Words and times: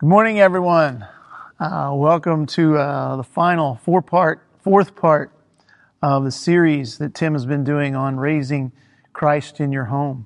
Good 0.00 0.08
morning, 0.08 0.40
everyone. 0.40 1.06
Uh, 1.58 1.90
welcome 1.92 2.46
to 2.46 2.78
uh, 2.78 3.16
the 3.16 3.22
final 3.22 3.74
four 3.84 4.00
part, 4.00 4.42
fourth 4.62 4.96
part 4.96 5.30
of 6.00 6.24
the 6.24 6.30
series 6.30 6.96
that 6.96 7.12
Tim 7.12 7.34
has 7.34 7.44
been 7.44 7.64
doing 7.64 7.94
on 7.94 8.16
raising 8.16 8.72
Christ 9.12 9.60
in 9.60 9.72
your 9.72 9.84
home. 9.84 10.24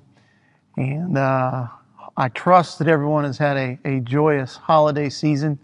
And 0.77 1.17
uh, 1.17 1.67
I 2.15 2.29
trust 2.29 2.79
that 2.79 2.87
everyone 2.87 3.25
has 3.25 3.37
had 3.37 3.57
a, 3.57 3.77
a 3.83 3.99
joyous 3.99 4.55
holiday 4.55 5.09
season. 5.09 5.59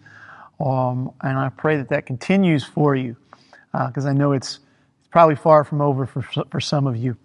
Um, 0.60 1.14
and 1.22 1.40
I 1.40 1.48
pray 1.48 1.78
that 1.78 1.88
that 1.88 2.06
continues 2.06 2.66
for 2.66 2.98
you 2.98 3.16
because 3.72 4.06
uh, 4.06 4.10
I 4.10 4.12
know 4.12 4.34
it's, 4.34 4.60
it's 5.00 5.08
probably 5.08 5.38
far 5.38 5.64
from 5.64 5.80
over 5.80 6.06
for, 6.06 6.22
for 6.22 6.60
some 6.60 6.86
of 6.86 6.98
you. 6.98 7.16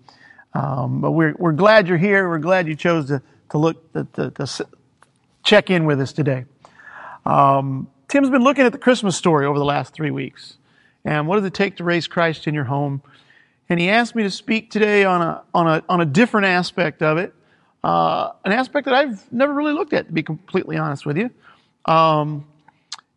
Um, 0.55 1.01
but 1.01 1.11
we're, 1.11 1.34
we're 1.37 1.51
glad 1.51 1.89
you're 1.89 1.98
here. 1.98 2.29
We're 2.29 2.39
glad 2.39 2.69
you 2.69 2.77
chose 2.77 3.09
to, 3.09 3.21
to 3.51 3.59
look, 3.59 3.93
to, 3.95 4.07
to, 4.12 4.30
to 4.30 4.66
check 5.43 5.69
in 5.69 5.84
with 5.84 6.01
us 6.01 6.12
today. 6.12 6.45
Um, 7.27 7.89
Tim's 8.09 8.30
been 8.30 8.45
looking 8.45 8.65
at 8.65 8.73
the 8.73 8.79
Christmas 8.79 9.16
story 9.16 9.47
over 9.47 9.59
the 9.59 9.65
last 9.65 9.93
three 9.93 10.12
weeks. 10.12 10.59
And 11.05 11.27
what 11.27 11.37
does 11.37 11.45
it 11.45 11.55
take 11.55 11.77
to 11.77 11.85
raise 11.85 12.07
Christ 12.07 12.47
in 12.47 12.55
your 12.55 12.65
home? 12.65 13.02
And 13.69 13.80
he 13.80 13.91
asked 13.91 14.15
me 14.15 14.23
to 14.23 14.30
speak 14.30 14.71
today 14.71 15.05
on 15.05 15.23
a, 15.23 15.43
on 15.52 15.66
a, 15.66 15.83
on 15.89 16.01
a 16.01 16.05
different 16.05 16.47
aspect 16.47 17.02
of 17.02 17.19
it, 17.19 17.35
uh, 17.83 18.30
an 18.45 18.52
aspect 18.52 18.85
that 18.85 18.95
I've 18.95 19.33
never 19.33 19.52
really 19.52 19.73
looked 19.73 19.93
at, 19.93 20.07
to 20.07 20.12
be 20.12 20.23
completely 20.23 20.77
honest 20.77 21.05
with 21.05 21.16
you. 21.16 21.30
Um, 21.85 22.47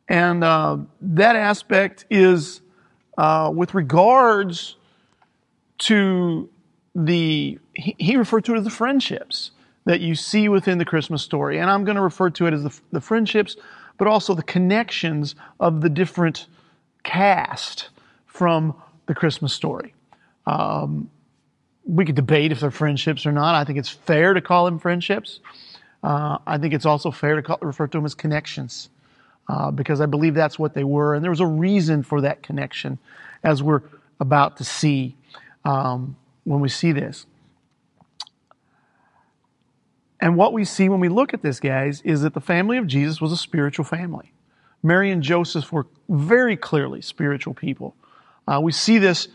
and 0.08 0.44
uh, 0.44 0.78
that 1.02 1.36
aspect 1.36 2.06
is 2.10 2.62
uh, 3.16 3.52
with 3.54 3.76
regards 3.76 4.76
to 5.80 6.50
the, 6.96 7.60
he, 7.76 7.96
he 8.00 8.18
referred 8.18 8.46
to 8.46 8.56
it 8.56 8.58
as 8.58 8.64
the 8.64 8.72
friendships 8.72 9.52
that 9.86 10.02
you 10.02 10.16
see 10.16 10.50
within 10.50 10.80
the 10.80 10.86
Christmas 10.86 11.22
story. 11.22 11.60
And 11.60 11.70
I'm 11.70 11.84
going 11.84 11.96
to 11.96 12.02
refer 12.02 12.32
to 12.32 12.48
it 12.48 12.54
as 12.54 12.64
the, 12.64 12.80
the 12.92 13.02
friendships 13.02 13.56
but 14.00 14.08
also 14.08 14.34
the 14.34 14.42
connections 14.42 15.36
of 15.60 15.82
the 15.82 15.90
different 15.90 16.48
cast 17.04 17.90
from 18.26 18.74
the 19.06 19.14
Christmas 19.14 19.54
story. 19.54 19.94
Um, 20.48 21.12
we 21.86 22.06
could 22.06 22.16
debate 22.16 22.52
if 22.52 22.62
they're 22.62 22.72
friendships 22.72 23.26
or 23.26 23.32
not. 23.32 23.56
I 23.56 23.64
think 23.66 23.78
it's 23.78 23.90
fair 23.90 24.34
to 24.34 24.42
call 24.42 24.66
them 24.66 24.80
friendships. 24.80 25.40
Uh, 26.02 26.38
I 26.48 26.58
think 26.58 26.74
it's 26.74 26.86
also 26.86 27.12
fair 27.12 27.36
to 27.36 27.42
call, 27.44 27.58
refer 27.62 27.88
to 27.88 27.98
them 27.98 28.06
as 28.06 28.16
connections 28.16 28.90
uh, 29.50 29.70
because 29.72 30.00
I 30.00 30.06
believe 30.06 30.34
that's 30.34 30.58
what 30.58 30.74
they 30.74 30.84
were. 30.84 31.14
And 31.14 31.24
there 31.24 31.32
was 31.32 31.42
a 31.42 31.48
reason 31.48 32.04
for 32.04 32.22
that 32.22 32.42
connection 32.42 33.00
as 33.44 33.62
we're 33.62 33.82
about 34.20 34.58
to 34.58 34.64
see 34.64 35.16
um, 35.66 36.16
when 36.46 36.62
we 36.62 36.70
see 36.70 36.94
this. 36.94 37.26
And 40.22 40.36
what 40.36 40.54
we 40.54 40.66
see 40.66 40.90
when 40.90 41.00
we 41.00 41.10
look 41.10 41.34
at 41.34 41.42
this, 41.42 41.60
guys, 41.60 42.02
is 42.02 42.22
that 42.22 42.34
the 42.34 42.42
family 42.42 42.78
of 42.78 42.88
Jesus 42.88 43.22
was 43.22 43.32
a 43.32 43.38
spiritual 43.38 43.86
family. 43.86 44.34
Mary 44.84 45.12
and 45.12 45.24
Joseph 45.24 45.72
were 45.72 45.88
very 46.10 46.58
clearly 46.58 47.02
spiritual 47.02 47.54
people. 47.54 47.96
Uh, 48.48 48.60
we 48.62 48.72
see 48.72 48.98
this 48.98 49.28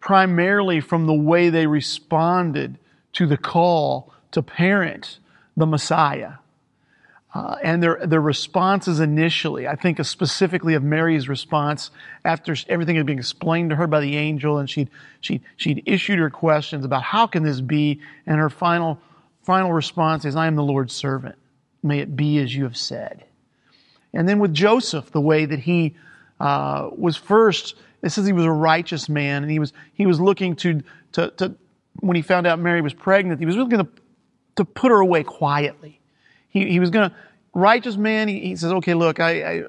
primarily 0.00 0.80
from 0.80 1.06
the 1.06 1.14
way 1.14 1.50
they 1.50 1.66
responded 1.66 2.78
to 3.12 3.26
the 3.26 3.36
call 3.36 4.12
to 4.30 4.42
parent 4.42 5.18
the 5.56 5.66
Messiah. 5.66 6.34
Uh, 7.32 7.56
and 7.62 7.82
their, 7.82 8.04
their 8.06 8.20
responses 8.20 8.98
initially, 8.98 9.68
I 9.68 9.76
think 9.76 10.04
specifically 10.04 10.74
of 10.74 10.82
Mary's 10.82 11.28
response 11.28 11.90
after 12.24 12.56
everything 12.68 12.96
had 12.96 13.06
been 13.06 13.18
explained 13.18 13.70
to 13.70 13.76
her 13.76 13.86
by 13.86 14.00
the 14.00 14.16
angel 14.16 14.58
and 14.58 14.68
she'd, 14.68 14.90
she'd, 15.20 15.42
she'd 15.56 15.82
issued 15.86 16.18
her 16.18 16.30
questions 16.30 16.84
about 16.84 17.04
how 17.04 17.28
can 17.28 17.44
this 17.44 17.60
be, 17.60 18.00
and 18.26 18.38
her 18.40 18.50
final 18.50 18.98
final 19.42 19.72
response 19.72 20.24
is, 20.24 20.36
I 20.36 20.46
am 20.46 20.56
the 20.56 20.62
Lord's 20.62 20.94
servant. 20.94 21.36
May 21.82 22.00
it 22.00 22.16
be 22.16 22.38
as 22.38 22.54
you 22.54 22.64
have 22.64 22.76
said. 22.76 23.24
And 24.12 24.28
then 24.28 24.38
with 24.38 24.52
Joseph, 24.52 25.10
the 25.10 25.20
way 25.20 25.44
that 25.44 25.60
he 25.60 25.96
uh, 26.38 26.90
was 26.92 27.16
first, 27.16 27.76
it 28.02 28.10
says 28.10 28.26
he 28.26 28.32
was 28.32 28.44
a 28.44 28.50
righteous 28.50 29.08
man, 29.08 29.42
and 29.42 29.50
he 29.50 29.58
was 29.58 29.72
he 29.94 30.06
was 30.06 30.20
looking 30.20 30.56
to, 30.56 30.82
to, 31.12 31.30
to 31.32 31.54
when 32.00 32.16
he 32.16 32.22
found 32.22 32.46
out 32.46 32.58
Mary 32.58 32.80
was 32.80 32.94
pregnant, 32.94 33.40
he 33.40 33.46
was 33.46 33.56
looking 33.56 33.78
to, 33.78 33.88
to 34.56 34.64
put 34.64 34.90
her 34.90 35.00
away 35.00 35.22
quietly. 35.22 36.00
He, 36.48 36.68
he 36.70 36.80
was 36.80 36.90
going 36.90 37.10
to, 37.10 37.16
righteous 37.54 37.96
man, 37.96 38.28
he, 38.28 38.40
he, 38.40 38.56
says, 38.56 38.72
okay, 38.72 38.94
look, 38.94 39.20
I, 39.20 39.42
I, 39.42 39.62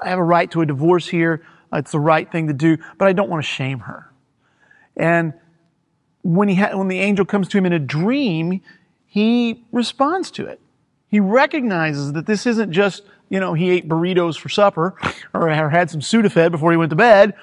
I 0.00 0.08
have 0.08 0.18
a 0.18 0.24
right 0.24 0.50
to 0.52 0.60
a 0.60 0.66
divorce 0.66 1.08
here. 1.08 1.44
It's 1.72 1.92
the 1.92 2.00
right 2.00 2.30
thing 2.30 2.46
to 2.46 2.52
do, 2.52 2.78
but 2.98 3.08
I 3.08 3.12
don't 3.12 3.28
want 3.28 3.42
to 3.42 3.48
shame 3.48 3.80
her. 3.80 4.10
And 4.96 5.34
when, 6.24 6.48
he 6.48 6.56
ha- 6.56 6.76
when 6.76 6.88
the 6.88 6.98
angel 6.98 7.24
comes 7.24 7.48
to 7.48 7.58
him 7.58 7.66
in 7.66 7.72
a 7.72 7.78
dream, 7.78 8.62
he 9.06 9.62
responds 9.70 10.30
to 10.32 10.46
it. 10.46 10.58
He 11.08 11.20
recognizes 11.20 12.14
that 12.14 12.26
this 12.26 12.46
isn't 12.46 12.72
just, 12.72 13.02
you 13.28 13.38
know, 13.38 13.52
he 13.52 13.70
ate 13.70 13.88
burritos 13.88 14.36
for 14.36 14.48
supper 14.48 14.96
or 15.34 15.48
had 15.50 15.90
some 15.90 16.00
Sudafed 16.00 16.50
before 16.50 16.72
he 16.72 16.76
went 16.76 16.90
to 16.90 16.96
bed. 16.96 17.34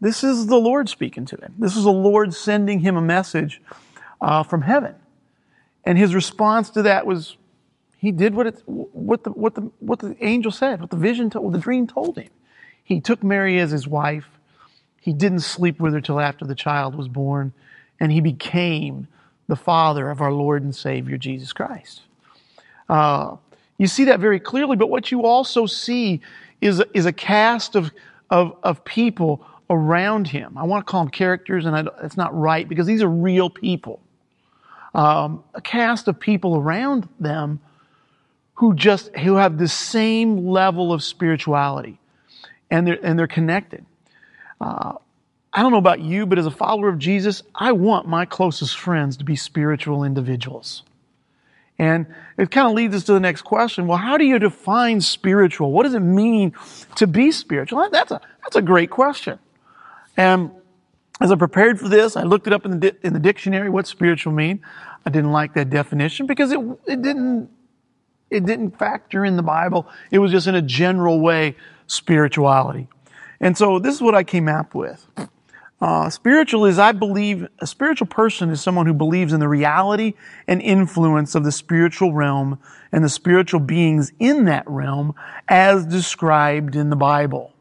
This 0.00 0.24
is 0.24 0.46
the 0.46 0.56
Lord 0.56 0.88
speaking 0.88 1.26
to 1.26 1.36
him. 1.36 1.54
This 1.58 1.76
is 1.76 1.84
the 1.84 1.92
Lord 1.92 2.32
sending 2.32 2.78
him 2.80 2.96
a 2.96 3.02
message 3.02 3.60
uh, 4.20 4.44
from 4.44 4.62
heaven. 4.62 4.94
And 5.84 5.98
his 5.98 6.14
response 6.14 6.70
to 6.70 6.82
that 6.82 7.04
was, 7.04 7.36
he 7.98 8.12
did 8.12 8.34
what, 8.34 8.46
it, 8.46 8.62
what, 8.66 9.24
the, 9.24 9.30
what, 9.30 9.56
the, 9.56 9.70
what 9.80 9.98
the 9.98 10.16
angel 10.20 10.52
said, 10.52 10.80
what 10.80 10.90
the 10.90 10.96
vision, 10.96 11.30
told, 11.30 11.44
what 11.44 11.52
the 11.52 11.58
dream 11.58 11.86
told 11.86 12.16
him. 12.16 12.30
He 12.82 13.00
took 13.00 13.22
Mary 13.22 13.58
as 13.58 13.72
his 13.72 13.88
wife. 13.88 14.28
He 15.00 15.12
didn't 15.12 15.40
sleep 15.40 15.80
with 15.80 15.92
her 15.94 16.00
till 16.00 16.20
after 16.20 16.44
the 16.44 16.54
child 16.54 16.94
was 16.94 17.08
born 17.08 17.52
and 18.00 18.10
he 18.10 18.20
became 18.20 19.06
the 19.46 19.56
father 19.56 20.10
of 20.10 20.20
our 20.20 20.32
Lord 20.32 20.62
and 20.62 20.74
Savior 20.74 21.16
Jesus 21.16 21.52
Christ. 21.52 22.02
Uh, 22.88 23.36
you 23.78 23.86
see 23.86 24.04
that 24.04 24.20
very 24.20 24.40
clearly, 24.40 24.76
but 24.76 24.88
what 24.88 25.10
you 25.10 25.24
also 25.24 25.66
see 25.66 26.20
is, 26.60 26.82
is 26.92 27.06
a 27.06 27.12
cast 27.12 27.76
of, 27.76 27.90
of, 28.30 28.56
of 28.62 28.84
people 28.84 29.46
around 29.70 30.28
him. 30.28 30.58
I 30.58 30.64
want 30.64 30.86
to 30.86 30.90
call 30.90 31.04
them 31.04 31.10
characters, 31.10 31.64
and 31.64 31.88
it's 32.02 32.16
not 32.16 32.36
right 32.36 32.68
because 32.68 32.86
these 32.86 33.02
are 33.02 33.08
real 33.08 33.48
people. 33.48 34.00
Um, 34.94 35.44
a 35.54 35.60
cast 35.60 36.08
of 36.08 36.18
people 36.18 36.56
around 36.56 37.08
them 37.20 37.60
who 38.54 38.74
just 38.74 39.14
who 39.16 39.36
have 39.36 39.56
the 39.56 39.68
same 39.68 40.48
level 40.48 40.92
of 40.92 41.02
spirituality, 41.02 41.98
and 42.70 42.86
they're 42.86 42.98
and 43.02 43.18
they're 43.18 43.28
connected. 43.28 43.86
Uh, 44.60 44.94
I 45.52 45.62
don't 45.62 45.72
know 45.72 45.78
about 45.78 46.00
you, 46.00 46.26
but 46.26 46.38
as 46.38 46.46
a 46.46 46.50
follower 46.50 46.88
of 46.88 46.98
Jesus, 46.98 47.42
I 47.54 47.72
want 47.72 48.06
my 48.06 48.24
closest 48.24 48.78
friends 48.78 49.16
to 49.16 49.24
be 49.24 49.34
spiritual 49.34 50.04
individuals. 50.04 50.84
And 51.78 52.06
it 52.36 52.50
kind 52.50 52.68
of 52.68 52.74
leads 52.74 52.94
us 52.94 53.04
to 53.04 53.14
the 53.14 53.20
next 53.20 53.42
question. 53.42 53.86
Well, 53.86 53.98
how 53.98 54.16
do 54.16 54.24
you 54.24 54.38
define 54.38 55.00
spiritual? 55.00 55.72
What 55.72 55.84
does 55.84 55.94
it 55.94 56.00
mean 56.00 56.52
to 56.96 57.06
be 57.06 57.32
spiritual? 57.32 57.88
That's 57.90 58.10
a, 58.10 58.20
that's 58.42 58.56
a 58.56 58.62
great 58.62 58.90
question. 58.90 59.38
And 60.16 60.50
as 61.20 61.32
I 61.32 61.36
prepared 61.36 61.80
for 61.80 61.88
this, 61.88 62.16
I 62.16 62.22
looked 62.22 62.46
it 62.46 62.52
up 62.52 62.64
in 62.64 62.80
the, 62.80 62.94
in 63.02 63.12
the 63.12 63.18
dictionary, 63.18 63.70
what 63.70 63.86
spiritual 63.86 64.32
mean. 64.32 64.60
I 65.06 65.10
didn't 65.10 65.32
like 65.32 65.54
that 65.54 65.70
definition 65.70 66.26
because 66.26 66.52
it, 66.52 66.60
it 66.86 67.02
didn't, 67.02 67.48
it 68.28 68.44
didn't 68.44 68.78
factor 68.78 69.24
in 69.24 69.36
the 69.36 69.42
Bible. 69.42 69.88
It 70.10 70.18
was 70.18 70.30
just 70.30 70.46
in 70.46 70.54
a 70.54 70.62
general 70.62 71.20
way, 71.20 71.56
spirituality. 71.86 72.88
And 73.40 73.56
so 73.56 73.78
this 73.78 73.94
is 73.94 74.02
what 74.02 74.14
I 74.14 74.22
came 74.22 74.48
up 74.48 74.74
with. 74.74 75.06
Uh, 75.80 76.10
spiritual 76.10 76.66
is, 76.66 76.78
I 76.78 76.92
believe, 76.92 77.48
a 77.58 77.66
spiritual 77.66 78.06
person 78.06 78.50
is 78.50 78.60
someone 78.60 78.84
who 78.84 78.92
believes 78.92 79.32
in 79.32 79.40
the 79.40 79.48
reality 79.48 80.12
and 80.46 80.60
influence 80.60 81.34
of 81.34 81.42
the 81.42 81.52
spiritual 81.52 82.12
realm 82.12 82.58
and 82.92 83.02
the 83.02 83.08
spiritual 83.08 83.60
beings 83.60 84.12
in 84.18 84.44
that 84.44 84.68
realm 84.68 85.14
as 85.48 85.86
described 85.86 86.76
in 86.76 86.90
the 86.90 86.96
Bible. 86.96 87.54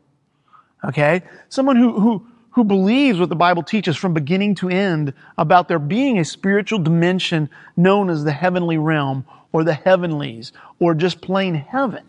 Okay? 0.84 1.24
Someone 1.48 1.78
who, 1.78 1.98
who, 1.98 2.28
who 2.52 2.66
believes 2.66 3.20
what 3.20 3.30
the 3.30 3.36
Bible 3.36 3.64
teaches 3.64 3.96
from 3.96 4.14
beginning 4.14 4.56
to 4.56 4.70
end 4.70 5.14
about 5.38 5.70
there 5.70 5.80
being 5.80 6.20
a 6.20 6.26
spiritual 6.26 6.80
dimension 6.80 7.50
known 7.78 8.10
as 8.10 8.26
the 8.26 8.34
heavenly 8.34 8.78
realm 8.78 9.26
or 9.54 9.64
the 9.64 9.74
heavenlies 9.74 10.52
or 10.80 10.94
just 10.94 11.22
plain 11.22 11.56
heaven 11.56 12.04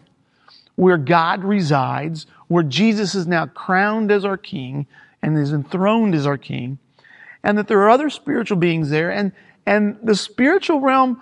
where 0.74 0.96
God 0.96 1.44
resides, 1.44 2.26
where 2.48 2.62
Jesus 2.62 3.14
is 3.14 3.26
now 3.26 3.46
crowned 3.46 4.10
as 4.10 4.24
our 4.24 4.38
king 4.38 4.86
and 5.22 5.38
is 5.38 5.52
enthroned 5.52 6.14
as 6.14 6.26
our 6.26 6.38
king, 6.38 6.78
and 7.42 7.56
that 7.58 7.68
there 7.68 7.80
are 7.80 7.90
other 7.90 8.10
spiritual 8.10 8.56
beings 8.56 8.90
there, 8.90 9.10
and, 9.10 9.32
and 9.66 9.98
the 10.02 10.14
spiritual 10.14 10.80
realm 10.80 11.20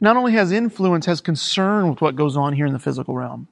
not 0.00 0.16
only 0.16 0.32
has 0.32 0.50
influence, 0.50 1.06
has 1.06 1.20
concern 1.20 1.88
with 1.90 2.00
what 2.00 2.16
goes 2.16 2.36
on 2.36 2.54
here 2.54 2.66
in 2.66 2.72
the 2.72 2.78
physical 2.78 3.14
realm. 3.14 3.46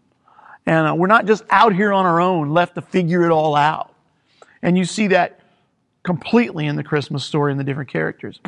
And 0.64 0.86
uh, 0.86 0.94
we're 0.94 1.06
not 1.06 1.26
just 1.26 1.44
out 1.50 1.74
here 1.74 1.92
on 1.92 2.06
our 2.06 2.20
own, 2.20 2.50
left 2.50 2.74
to 2.74 2.82
figure 2.82 3.22
it 3.22 3.30
all 3.30 3.54
out. 3.54 3.94
And 4.62 4.76
you 4.76 4.84
see 4.84 5.08
that 5.08 5.40
completely 6.02 6.66
in 6.66 6.76
the 6.76 6.84
Christmas 6.84 7.24
story 7.24 7.52
and 7.52 7.60
the 7.60 7.64
different 7.64 7.90
characters. 7.90 8.40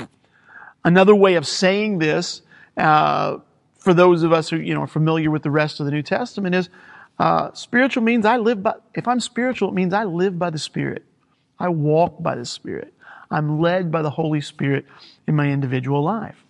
Another 0.85 1.14
way 1.14 1.35
of 1.35 1.46
saying 1.46 1.99
this, 1.99 2.43
uh, 2.76 3.38
for 3.79 3.93
those 3.94 4.23
of 4.23 4.32
us 4.32 4.49
who 4.49 4.56
you 4.56 4.75
know 4.75 4.82
are 4.82 4.87
familiar 4.87 5.31
with 5.31 5.43
the 5.43 5.50
rest 5.50 5.81
of 5.81 5.87
the 5.87 5.93
New 5.93 6.03
Testament, 6.03 6.55
is 6.55 6.69
uh, 7.19 7.53
spiritual 7.53 8.03
means 8.03 8.25
I 8.25 8.38
live 8.38 8.62
by. 8.62 8.75
If 8.94 9.06
I'm 9.06 9.20
spiritual, 9.20 9.69
it 9.69 9.75
means 9.75 9.93
I 9.93 10.05
live 10.05 10.38
by 10.38 10.50
the 10.50 10.58
Spirit. 10.58 11.05
I 11.61 11.69
walk 11.69 12.23
by 12.23 12.35
the 12.35 12.47
Spirit. 12.47 12.95
I'm 13.31 13.61
led 13.61 13.93
by 13.93 14.03
the 14.03 14.11
Holy 14.11 14.41
Spirit 14.41 14.87
in 15.27 15.37
my 15.37 15.49
individual 15.49 16.03
life. 16.03 16.45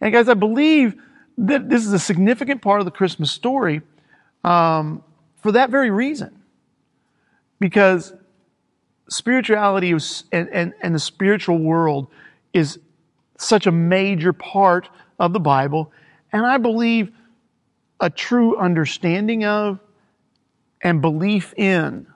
And 0.00 0.12
guys, 0.12 0.28
I 0.28 0.34
believe 0.34 0.96
that 1.38 1.68
this 1.68 1.86
is 1.86 1.92
a 1.92 1.98
significant 1.98 2.60
part 2.60 2.80
of 2.80 2.84
the 2.84 2.90
Christmas 2.90 3.30
story 3.30 3.80
um, 4.44 5.02
for 5.36 5.52
that 5.52 5.70
very 5.70 5.90
reason. 5.90 6.34
Because 7.60 8.12
spirituality 9.08 9.92
and, 10.32 10.48
and, 10.48 10.74
and 10.82 10.94
the 10.94 10.98
spiritual 10.98 11.58
world 11.58 12.08
is 12.52 12.78
such 13.38 13.66
a 13.66 13.72
major 13.72 14.32
part 14.32 14.88
of 15.18 15.32
the 15.32 15.40
Bible. 15.40 15.92
And 16.32 16.44
I 16.44 16.58
believe 16.58 17.12
a 18.00 18.10
true 18.10 18.56
understanding 18.58 19.44
of 19.44 19.80
and 20.82 21.00
belief 21.00 21.54
in 21.56 22.06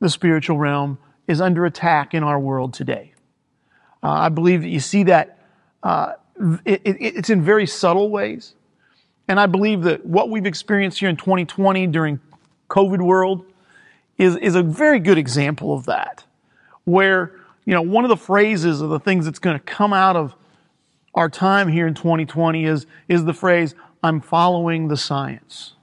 the 0.00 0.08
spiritual 0.08 0.58
realm 0.58 0.98
is 1.26 1.40
under 1.40 1.66
attack 1.66 2.14
in 2.14 2.22
our 2.22 2.38
world 2.38 2.72
today. 2.72 3.12
Uh, 4.02 4.10
I 4.10 4.28
believe 4.28 4.62
that 4.62 4.68
you 4.68 4.80
see 4.80 5.04
that 5.04 5.38
uh, 5.82 6.14
it, 6.64 6.82
it, 6.84 6.96
it's 7.00 7.30
in 7.30 7.42
very 7.42 7.66
subtle 7.66 8.10
ways. 8.10 8.54
And 9.28 9.38
I 9.38 9.46
believe 9.46 9.82
that 9.82 10.06
what 10.06 10.30
we've 10.30 10.46
experienced 10.46 11.00
here 11.00 11.08
in 11.08 11.16
2020 11.16 11.86
during 11.88 12.20
COVID 12.70 13.02
world 13.02 13.44
is, 14.16 14.36
is 14.36 14.54
a 14.54 14.62
very 14.62 14.98
good 14.98 15.18
example 15.18 15.74
of 15.74 15.86
that. 15.86 16.24
Where, 16.84 17.38
you 17.66 17.74
know, 17.74 17.82
one 17.82 18.04
of 18.04 18.08
the 18.08 18.16
phrases 18.16 18.80
of 18.80 18.88
the 18.88 18.98
things 18.98 19.26
that's 19.26 19.38
going 19.38 19.58
to 19.58 19.64
come 19.64 19.92
out 19.92 20.16
of 20.16 20.34
our 21.14 21.28
time 21.28 21.68
here 21.68 21.86
in 21.86 21.94
2020 21.94 22.64
is, 22.64 22.86
is 23.08 23.24
the 23.24 23.34
phrase, 23.34 23.74
I'm 24.02 24.20
following 24.20 24.88
the 24.88 24.96
science. 24.96 25.74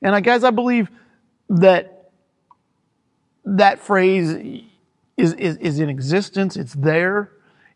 And 0.00 0.14
I, 0.14 0.20
guys, 0.20 0.44
I 0.44 0.50
believe 0.50 0.90
that 1.50 1.97
that 3.56 3.78
phrase 3.78 4.62
is, 5.16 5.32
is, 5.34 5.56
is 5.56 5.80
in 5.80 5.88
existence. 5.88 6.56
It's 6.56 6.74
there. 6.74 7.30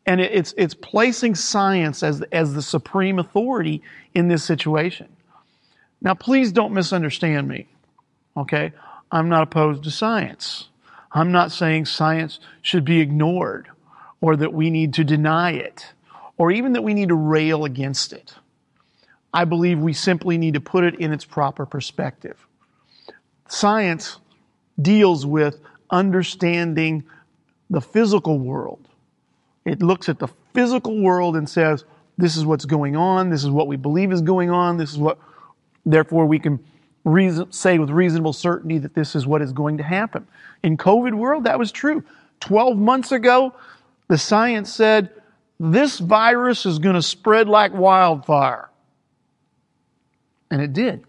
And 0.05 0.21
it, 0.21 0.33
it's, 0.33 0.55
it's 0.57 0.75
placing 0.75 1.35
science 1.35 2.03
as, 2.03 2.23
as 2.33 2.55
the 2.55 2.63
supreme 2.63 3.19
authority 3.19 3.83
in 4.15 4.29
this 4.29 4.45
situation. 4.45 5.09
Now, 6.01 6.15
please 6.15 6.53
don't 6.53 6.73
misunderstand 6.73 7.49
me. 7.49 7.69
Okay? 8.37 8.73
I'm 9.11 9.29
not 9.29 9.43
opposed 9.45 9.85
to 9.85 9.91
science. 9.91 10.69
I'm 11.11 11.33
not 11.33 11.53
saying 11.53 11.87
science 11.87 12.41
should 12.63 12.85
be 12.85 13.01
ignored 13.01 13.69
or 14.21 14.37
that 14.37 14.53
we 14.53 14.71
need 14.71 14.95
to 14.95 15.05
deny 15.05 15.53
it 15.53 15.93
or 16.37 16.51
even 16.51 16.73
that 16.73 16.83
we 16.83 16.95
need 16.95 17.09
to 17.09 17.15
rail 17.15 17.65
against 17.65 18.13
it. 18.13 18.35
I 19.35 19.45
believe 19.45 19.79
we 19.79 19.93
simply 19.93 20.39
need 20.39 20.55
to 20.55 20.61
put 20.61 20.85
it 20.85 20.97
in 20.97 21.13
its 21.13 21.25
proper 21.25 21.65
perspective. 21.65 22.47
Science 23.49 24.19
deals 24.81 25.27
with 25.27 25.61
understanding 25.91 27.05
the 27.71 27.81
physical 27.81 28.39
world. 28.39 28.89
It 29.65 29.83
looks 29.83 30.09
at 30.09 30.19
the 30.19 30.29
physical 30.55 31.01
world 31.01 31.37
and 31.37 31.49
says, 31.49 31.85
this 32.19 32.37
is 32.37 32.45
what's 32.45 32.65
going 32.65 32.97
on, 32.97 33.31
this 33.31 33.45
is 33.45 33.51
what 33.51 33.67
we 33.67 33.77
believe 33.77 34.13
is 34.13 34.21
going 34.21 34.51
on, 34.51 34.77
this 34.77 34.93
is 34.93 34.99
what, 34.99 35.19
therefore, 35.87 36.27
we 36.27 36.39
can 36.39 36.59
reason, 37.05 37.51
say 37.53 37.79
with 37.79 37.91
reasonable 37.91 38.33
certainty 38.33 38.79
that 38.79 38.95
this 38.95 39.15
is 39.15 39.27
what 39.27 39.43
is 39.43 39.53
going 39.53 39.79
to 39.79 39.83
happen. 39.83 40.27
In 40.63 40.77
COVID 40.77 41.15
world, 41.15 41.45
that 41.45 41.59
was 41.59 41.73
true. 41.73 42.05
12 42.41 42.77
months 42.77 43.13
ago, 43.13 43.55
the 44.09 44.19
science 44.19 44.73
said 44.73 45.11
this 45.59 45.99
virus 45.99 46.67
is 46.67 46.79
going 46.79 46.95
to 46.95 47.03
spread 47.03 47.49
like 47.49 47.73
wildfire. 47.73 48.69
And 50.51 50.61
it 50.61 50.73
did. 50.73 51.05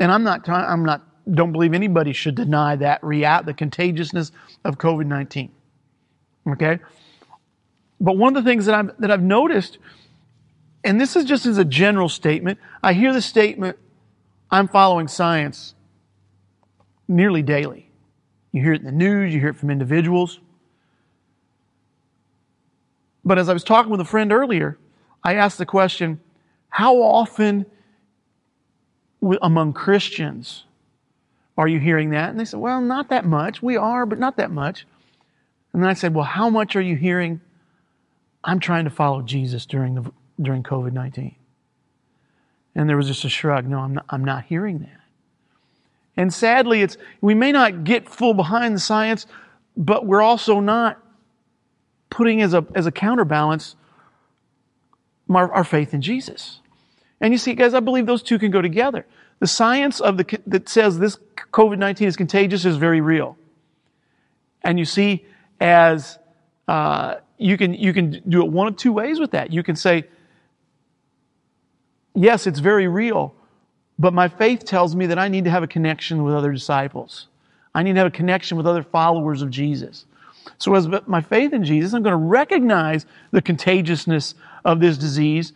And 0.00 0.10
I'm 0.10 0.24
not, 0.24 0.48
I'm 0.48 0.84
not, 0.84 1.07
don't 1.30 1.52
believe 1.52 1.74
anybody 1.74 2.12
should 2.12 2.34
deny 2.34 2.76
that 2.76 3.02
react, 3.02 3.46
the 3.46 3.54
contagiousness 3.54 4.32
of 4.64 4.78
COVID 4.78 5.06
19. 5.06 5.50
Okay? 6.50 6.78
But 8.00 8.16
one 8.16 8.36
of 8.36 8.44
the 8.44 8.48
things 8.48 8.66
that 8.66 8.74
I've, 8.74 8.96
that 9.00 9.10
I've 9.10 9.22
noticed, 9.22 9.78
and 10.84 11.00
this 11.00 11.16
is 11.16 11.24
just 11.24 11.46
as 11.46 11.58
a 11.58 11.64
general 11.64 12.08
statement, 12.08 12.58
I 12.82 12.92
hear 12.92 13.12
the 13.12 13.20
statement, 13.20 13.76
I'm 14.50 14.68
following 14.68 15.08
science 15.08 15.74
nearly 17.06 17.42
daily. 17.42 17.90
You 18.52 18.62
hear 18.62 18.72
it 18.72 18.80
in 18.80 18.86
the 18.86 18.92
news, 18.92 19.34
you 19.34 19.40
hear 19.40 19.50
it 19.50 19.56
from 19.56 19.70
individuals. 19.70 20.40
But 23.24 23.38
as 23.38 23.48
I 23.48 23.52
was 23.52 23.64
talking 23.64 23.90
with 23.90 24.00
a 24.00 24.06
friend 24.06 24.32
earlier, 24.32 24.78
I 25.22 25.34
asked 25.34 25.58
the 25.58 25.66
question, 25.66 26.20
how 26.70 26.96
often 27.02 27.66
among 29.42 29.72
Christians 29.72 30.64
are 31.58 31.68
you 31.68 31.80
hearing 31.80 32.10
that? 32.10 32.30
And 32.30 32.38
they 32.38 32.44
said, 32.44 32.60
Well, 32.60 32.80
not 32.80 33.10
that 33.10 33.26
much. 33.26 33.60
We 33.60 33.76
are, 33.76 34.06
but 34.06 34.18
not 34.18 34.36
that 34.36 34.50
much. 34.50 34.86
And 35.72 35.82
then 35.82 35.90
I 35.90 35.94
said, 35.94 36.14
Well, 36.14 36.24
how 36.24 36.48
much 36.48 36.76
are 36.76 36.80
you 36.80 36.96
hearing? 36.96 37.40
I'm 38.44 38.60
trying 38.60 38.84
to 38.84 38.90
follow 38.90 39.20
Jesus 39.22 39.66
during, 39.66 39.96
the, 39.96 40.12
during 40.40 40.62
COVID 40.62 40.92
19. 40.92 41.34
And 42.76 42.88
there 42.88 42.96
was 42.96 43.08
just 43.08 43.24
a 43.24 43.28
shrug. 43.28 43.66
No, 43.66 43.80
I'm 43.80 43.94
not, 43.94 44.04
I'm 44.08 44.24
not 44.24 44.44
hearing 44.44 44.78
that. 44.78 45.00
And 46.16 46.32
sadly, 46.32 46.80
it's, 46.80 46.96
we 47.20 47.34
may 47.34 47.50
not 47.50 47.82
get 47.82 48.08
full 48.08 48.34
behind 48.34 48.74
the 48.74 48.80
science, 48.80 49.26
but 49.76 50.06
we're 50.06 50.22
also 50.22 50.60
not 50.60 51.02
putting 52.08 52.40
as 52.40 52.54
a, 52.54 52.64
as 52.74 52.86
a 52.86 52.92
counterbalance 52.92 53.74
our, 55.28 55.52
our 55.52 55.64
faith 55.64 55.92
in 55.92 56.02
Jesus. 56.02 56.60
And 57.20 57.34
you 57.34 57.38
see, 57.38 57.54
guys, 57.54 57.74
I 57.74 57.80
believe 57.80 58.06
those 58.06 58.22
two 58.22 58.38
can 58.38 58.52
go 58.52 58.62
together. 58.62 59.06
The 59.40 59.46
science 59.46 60.00
of 60.00 60.16
the, 60.16 60.40
that 60.46 60.68
says 60.68 60.98
this 60.98 61.18
COVID 61.52 61.78
19 61.78 62.08
is 62.08 62.16
contagious 62.16 62.64
is 62.64 62.76
very 62.76 63.00
real. 63.00 63.36
And 64.62 64.78
you 64.78 64.84
see, 64.84 65.24
as 65.60 66.18
uh, 66.66 67.16
you, 67.38 67.56
can, 67.56 67.74
you 67.74 67.92
can 67.92 68.22
do 68.28 68.44
it 68.44 68.50
one 68.50 68.66
of 68.66 68.76
two 68.76 68.92
ways 68.92 69.20
with 69.20 69.30
that. 69.30 69.52
You 69.52 69.62
can 69.62 69.76
say, 69.76 70.04
yes, 72.14 72.46
it's 72.46 72.58
very 72.58 72.88
real, 72.88 73.34
but 73.98 74.12
my 74.12 74.28
faith 74.28 74.64
tells 74.64 74.96
me 74.96 75.06
that 75.06 75.18
I 75.18 75.28
need 75.28 75.44
to 75.44 75.50
have 75.50 75.62
a 75.62 75.68
connection 75.68 76.24
with 76.24 76.34
other 76.34 76.52
disciples. 76.52 77.28
I 77.74 77.82
need 77.82 77.94
to 77.94 77.98
have 77.98 78.08
a 78.08 78.16
connection 78.16 78.56
with 78.56 78.66
other 78.66 78.82
followers 78.82 79.42
of 79.42 79.50
Jesus. 79.50 80.06
So, 80.56 80.74
as 80.74 80.88
my 81.06 81.20
faith 81.20 81.52
in 81.52 81.62
Jesus, 81.64 81.92
I'm 81.92 82.02
going 82.02 82.12
to 82.12 82.16
recognize 82.16 83.06
the 83.30 83.42
contagiousness 83.42 84.34
of 84.64 84.80
this 84.80 84.96
disease, 84.96 85.52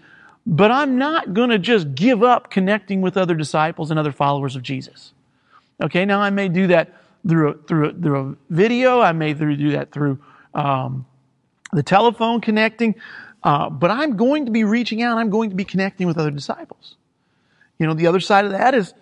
but 0.46 0.70
I'm 0.70 0.98
not 0.98 1.34
going 1.34 1.50
to 1.50 1.58
just 1.58 1.94
give 1.94 2.22
up 2.22 2.50
connecting 2.50 3.00
with 3.00 3.16
other 3.16 3.34
disciples 3.34 3.90
and 3.90 3.98
other 3.98 4.12
followers 4.12 4.56
of 4.56 4.62
Jesus. 4.62 5.12
Okay, 5.80 6.04
now 6.04 6.20
I 6.20 6.30
may 6.30 6.48
do 6.48 6.66
that 6.68 6.94
through 7.26 7.50
a, 7.50 7.54
through 7.54 7.88
a, 7.88 7.92
through 7.92 8.30
a 8.30 8.52
video, 8.52 9.00
I 9.00 9.12
may 9.12 9.32
do 9.32 9.72
that 9.72 9.92
through 9.92 10.18
um, 10.54 11.06
the 11.72 11.82
telephone 11.82 12.40
connecting, 12.40 12.96
uh, 13.44 13.70
but 13.70 13.90
I'm 13.90 14.16
going 14.16 14.46
to 14.46 14.52
be 14.52 14.64
reaching 14.64 15.02
out, 15.02 15.18
I'm 15.18 15.30
going 15.30 15.50
to 15.50 15.56
be 15.56 15.64
connecting 15.64 16.06
with 16.06 16.18
other 16.18 16.30
disciples. 16.30 16.96
You 17.78 17.86
know, 17.86 17.94
the 17.94 18.06
other 18.06 18.20
side 18.20 18.44
of 18.44 18.52
that 18.52 18.74
is, 18.74 18.94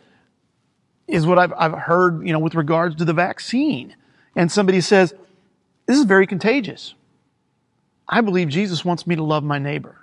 is 1.09 1.27
what 1.27 1.39
I've, 1.39 1.53
I've 1.57 1.73
heard, 1.73 2.27
you 2.27 2.33
know, 2.33 2.39
with 2.39 2.55
regards 2.55 2.97
to 2.97 3.05
the 3.05 3.13
vaccine. 3.13 3.95
And 4.37 4.51
somebody 4.51 4.81
says, 4.81 5.13
this 5.87 5.99
is 5.99 6.05
very 6.05 6.27
contagious. 6.27 6.95
I 8.09 8.21
believe 8.21 8.49
Jesus 8.49 8.85
wants 8.85 9.07
me 9.07 9.17
to 9.17 9.23
love 9.23 9.43
my 9.43 9.59
neighbor. 9.59 10.00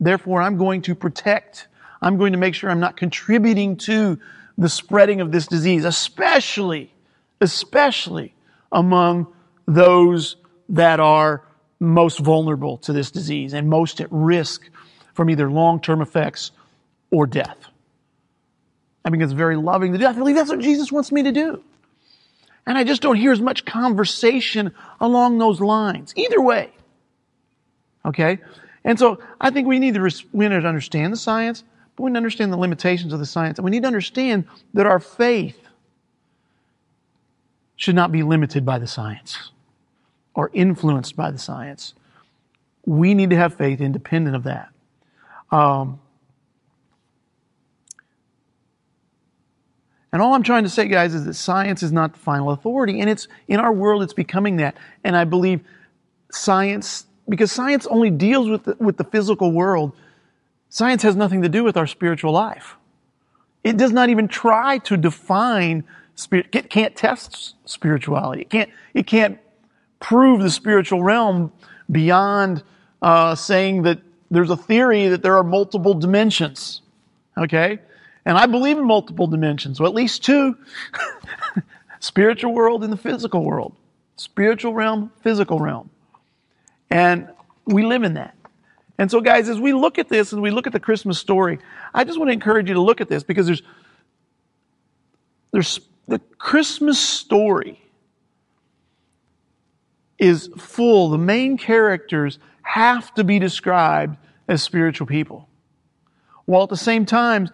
Therefore, 0.00 0.42
I'm 0.42 0.56
going 0.56 0.82
to 0.82 0.94
protect. 0.94 1.68
I'm 2.02 2.18
going 2.18 2.32
to 2.32 2.38
make 2.38 2.54
sure 2.54 2.70
I'm 2.70 2.80
not 2.80 2.96
contributing 2.96 3.76
to 3.78 4.18
the 4.58 4.68
spreading 4.68 5.20
of 5.20 5.32
this 5.32 5.46
disease, 5.46 5.84
especially, 5.84 6.92
especially 7.40 8.34
among 8.72 9.26
those 9.66 10.36
that 10.68 11.00
are 11.00 11.42
most 11.78 12.18
vulnerable 12.20 12.78
to 12.78 12.92
this 12.92 13.10
disease 13.10 13.52
and 13.52 13.68
most 13.68 14.00
at 14.00 14.08
risk 14.10 14.68
from 15.14 15.30
either 15.30 15.50
long-term 15.50 16.00
effects 16.00 16.52
or 17.10 17.26
death. 17.26 17.58
I 19.04 19.10
think 19.10 19.22
it's 19.22 19.32
very 19.32 19.56
loving 19.56 19.92
to 19.92 19.98
do. 19.98 20.06
I 20.06 20.12
believe 20.12 20.34
that's 20.34 20.50
what 20.50 20.60
Jesus 20.60 20.90
wants 20.90 21.12
me 21.12 21.22
to 21.22 21.32
do. 21.32 21.62
And 22.66 22.76
I 22.76 22.82
just 22.82 23.00
don't 23.02 23.16
hear 23.16 23.30
as 23.30 23.40
much 23.40 23.64
conversation 23.64 24.74
along 25.00 25.38
those 25.38 25.60
lines. 25.60 26.12
Either 26.16 26.40
way. 26.40 26.70
Okay? 28.04 28.38
And 28.86 28.98
so 28.98 29.18
I 29.40 29.50
think 29.50 29.68
we 29.68 29.78
need 29.78 29.94
to, 29.94 30.10
we 30.32 30.48
need 30.48 30.60
to 30.60 30.66
understand 30.66 31.12
the 31.12 31.18
science, 31.18 31.64
but 31.94 32.04
we 32.04 32.10
need 32.10 32.14
to 32.14 32.18
understand 32.18 32.52
the 32.52 32.56
limitations 32.56 33.12
of 33.12 33.18
the 33.18 33.26
science. 33.26 33.58
And 33.58 33.64
we 33.64 33.70
need 33.70 33.82
to 33.82 33.86
understand 33.86 34.46
that 34.72 34.86
our 34.86 35.00
faith 35.00 35.60
should 37.76 37.94
not 37.94 38.10
be 38.10 38.22
limited 38.22 38.64
by 38.64 38.78
the 38.78 38.86
science 38.86 39.50
or 40.32 40.50
influenced 40.54 41.16
by 41.16 41.30
the 41.30 41.38
science. 41.38 41.92
We 42.86 43.12
need 43.12 43.30
to 43.30 43.36
have 43.36 43.54
faith 43.54 43.82
independent 43.82 44.36
of 44.36 44.44
that. 44.44 44.70
Um, 45.50 46.00
And 50.16 50.22
all 50.22 50.32
I'm 50.32 50.42
trying 50.42 50.62
to 50.62 50.70
say, 50.70 50.88
guys, 50.88 51.12
is 51.12 51.26
that 51.26 51.34
science 51.34 51.82
is 51.82 51.92
not 51.92 52.14
the 52.14 52.18
final 52.18 52.50
authority. 52.50 53.00
And 53.00 53.10
it's 53.10 53.28
in 53.48 53.60
our 53.60 53.70
world, 53.70 54.02
it's 54.02 54.14
becoming 54.14 54.56
that. 54.56 54.74
And 55.04 55.14
I 55.14 55.24
believe 55.24 55.60
science, 56.32 57.04
because 57.28 57.50
science 57.52 57.86
only 57.86 58.10
deals 58.10 58.48
with 58.48 58.64
the, 58.64 58.76
with 58.78 58.96
the 58.96 59.04
physical 59.04 59.52
world, 59.52 59.92
science 60.68 61.02
has 61.02 61.16
nothing 61.16 61.42
to 61.42 61.48
do 61.48 61.64
with 61.64 61.76
our 61.76 61.86
spiritual 61.86 62.32
life. 62.32 62.76
It 63.64 63.76
does 63.76 63.92
not 63.92 64.10
even 64.10 64.28
try 64.28 64.78
to 64.78 64.96
define 64.96 65.84
spirit. 66.14 66.46
It 66.52 66.70
can't 66.70 66.94
test 66.94 67.54
spirituality. 67.64 68.42
It 68.42 68.50
can't, 68.50 68.70
it 68.94 69.06
can't 69.06 69.38
prove 69.98 70.42
the 70.42 70.50
spiritual 70.50 71.02
realm 71.02 71.52
beyond 71.90 72.62
uh, 73.02 73.34
saying 73.34 73.82
that 73.82 74.00
there's 74.30 74.50
a 74.50 74.56
theory 74.56 75.08
that 75.08 75.22
there 75.22 75.36
are 75.36 75.44
multiple 75.44 75.94
dimensions. 75.94 76.82
Okay? 77.36 77.78
And 78.24 78.36
I 78.36 78.46
believe 78.46 78.78
in 78.78 78.84
multiple 78.84 79.26
dimensions, 79.26 79.78
or 79.80 79.86
at 79.86 79.94
least 79.94 80.24
two 80.24 80.56
spiritual 82.00 82.54
world 82.54 82.82
and 82.82 82.92
the 82.92 82.96
physical 82.96 83.44
world. 83.44 83.74
Spiritual 84.16 84.74
realm, 84.74 85.12
physical 85.22 85.60
realm. 85.60 85.90
And 86.90 87.28
we 87.64 87.84
live 87.84 88.02
in 88.02 88.14
that. 88.14 88.34
And 88.98 89.10
so, 89.10 89.20
guys, 89.20 89.48
as 89.48 89.60
we 89.60 89.72
look 89.72 89.98
at 89.98 90.08
this, 90.08 90.32
and 90.32 90.40
we 90.40 90.50
look 90.50 90.66
at 90.66 90.72
the 90.72 90.80
Christmas 90.80 91.18
story, 91.18 91.58
I 91.92 92.04
just 92.04 92.18
want 92.18 92.28
to 92.28 92.32
encourage 92.32 92.68
you 92.68 92.74
to 92.74 92.80
look 92.80 93.00
at 93.00 93.08
this 93.08 93.22
because 93.22 93.46
there's, 93.46 93.62
there's 95.52 95.80
the 96.08 96.18
Christmas 96.38 96.98
story 96.98 97.80
is 100.18 100.48
full. 100.56 101.10
The 101.10 101.18
main 101.18 101.58
characters 101.58 102.38
have 102.62 103.12
to 103.14 103.24
be 103.24 103.38
described 103.38 104.16
as 104.48 104.62
spiritual 104.62 105.06
people. 105.06 105.48
While 106.46 106.62
at 106.62 106.68
the 106.68 106.76
same 106.76 107.04
time, 107.04 107.48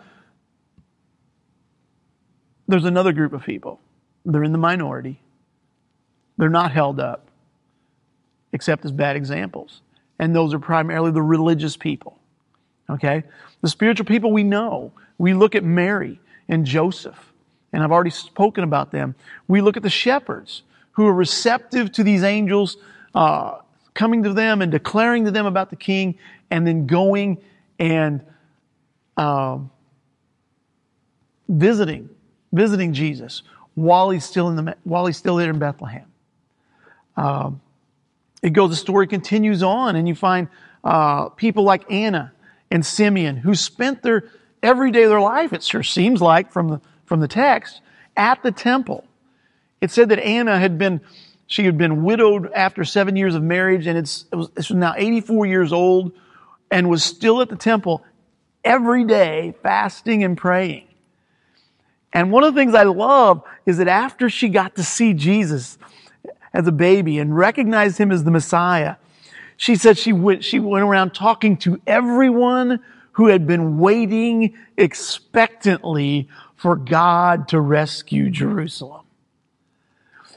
there's 2.68 2.84
another 2.84 3.12
group 3.12 3.32
of 3.32 3.42
people. 3.42 3.80
They're 4.24 4.44
in 4.44 4.52
the 4.52 4.58
minority. 4.58 5.20
They're 6.36 6.48
not 6.48 6.72
held 6.72 7.00
up, 7.00 7.28
except 8.52 8.84
as 8.84 8.92
bad 8.92 9.16
examples 9.16 9.82
and 10.22 10.36
those 10.36 10.54
are 10.54 10.60
primarily 10.60 11.10
the 11.10 11.20
religious 11.20 11.76
people. 11.76 12.16
Okay? 12.88 13.24
The 13.60 13.68
spiritual 13.68 14.06
people 14.06 14.30
we 14.30 14.44
know. 14.44 14.92
We 15.18 15.34
look 15.34 15.56
at 15.56 15.64
Mary 15.64 16.20
and 16.48 16.64
Joseph, 16.64 17.32
and 17.72 17.82
I've 17.82 17.90
already 17.90 18.10
spoken 18.10 18.62
about 18.62 18.92
them. 18.92 19.16
We 19.48 19.60
look 19.60 19.76
at 19.76 19.82
the 19.82 19.90
shepherds 19.90 20.62
who 20.92 21.08
are 21.08 21.12
receptive 21.12 21.90
to 21.92 22.04
these 22.04 22.22
angels 22.22 22.76
uh, 23.16 23.58
coming 23.94 24.22
to 24.22 24.32
them 24.32 24.62
and 24.62 24.70
declaring 24.70 25.24
to 25.24 25.32
them 25.32 25.44
about 25.44 25.70
the 25.70 25.76
king, 25.76 26.16
and 26.52 26.64
then 26.64 26.86
going 26.86 27.38
and 27.80 28.24
um, 29.16 29.72
visiting, 31.48 32.08
visiting 32.52 32.92
Jesus 32.92 33.42
while 33.74 34.10
he's 34.10 34.24
still 34.24 34.48
in 34.50 34.56
the 34.56 34.76
while 34.84 35.06
he's 35.06 35.16
still 35.16 35.34
there 35.34 35.50
in 35.50 35.58
Bethlehem. 35.58 36.06
Um, 37.16 37.60
it 38.42 38.50
goes, 38.50 38.70
the 38.70 38.76
story 38.76 39.06
continues 39.06 39.62
on, 39.62 39.96
and 39.96 40.08
you 40.08 40.14
find 40.14 40.48
uh, 40.84 41.28
people 41.30 41.64
like 41.64 41.90
Anna 41.90 42.32
and 42.70 42.84
Simeon 42.84 43.36
who 43.36 43.54
spent 43.54 44.02
their 44.02 44.30
every 44.62 44.90
day 44.90 45.02
of 45.02 45.10
their 45.10 45.20
life, 45.20 45.52
it 45.52 45.62
sure 45.62 45.82
seems 45.82 46.22
like 46.22 46.52
from 46.52 46.68
the, 46.68 46.80
from 47.04 47.20
the 47.20 47.28
text, 47.28 47.80
at 48.16 48.42
the 48.42 48.52
temple. 48.52 49.04
It 49.80 49.90
said 49.90 50.10
that 50.10 50.20
Anna 50.20 50.58
had 50.58 50.78
been, 50.78 51.00
she 51.46 51.64
had 51.64 51.76
been 51.76 52.04
widowed 52.04 52.52
after 52.52 52.84
seven 52.84 53.16
years 53.16 53.34
of 53.34 53.42
marriage, 53.42 53.86
and 53.86 53.98
it's, 53.98 54.24
it 54.32 54.36
was, 54.36 54.48
it 54.50 54.56
was 54.56 54.70
now 54.70 54.94
84 54.96 55.46
years 55.46 55.72
old 55.72 56.12
and 56.70 56.88
was 56.88 57.02
still 57.02 57.40
at 57.42 57.48
the 57.48 57.56
temple 57.56 58.04
every 58.64 59.04
day 59.04 59.54
fasting 59.62 60.22
and 60.22 60.38
praying. 60.38 60.86
And 62.12 62.30
one 62.30 62.44
of 62.44 62.54
the 62.54 62.60
things 62.60 62.74
I 62.74 62.84
love 62.84 63.42
is 63.66 63.78
that 63.78 63.88
after 63.88 64.28
she 64.28 64.48
got 64.48 64.76
to 64.76 64.84
see 64.84 65.14
Jesus, 65.14 65.78
as 66.52 66.66
a 66.66 66.72
baby 66.72 67.18
and 67.18 67.36
recognized 67.36 67.98
him 67.98 68.10
as 68.10 68.24
the 68.24 68.30
Messiah. 68.30 68.96
She 69.56 69.76
said 69.76 69.98
she 69.98 70.12
went, 70.12 70.44
she 70.44 70.58
went 70.58 70.84
around 70.84 71.14
talking 71.14 71.56
to 71.58 71.80
everyone 71.86 72.80
who 73.12 73.28
had 73.28 73.46
been 73.46 73.78
waiting 73.78 74.56
expectantly 74.76 76.28
for 76.56 76.76
God 76.76 77.48
to 77.48 77.60
rescue 77.60 78.30
Jerusalem. 78.30 79.02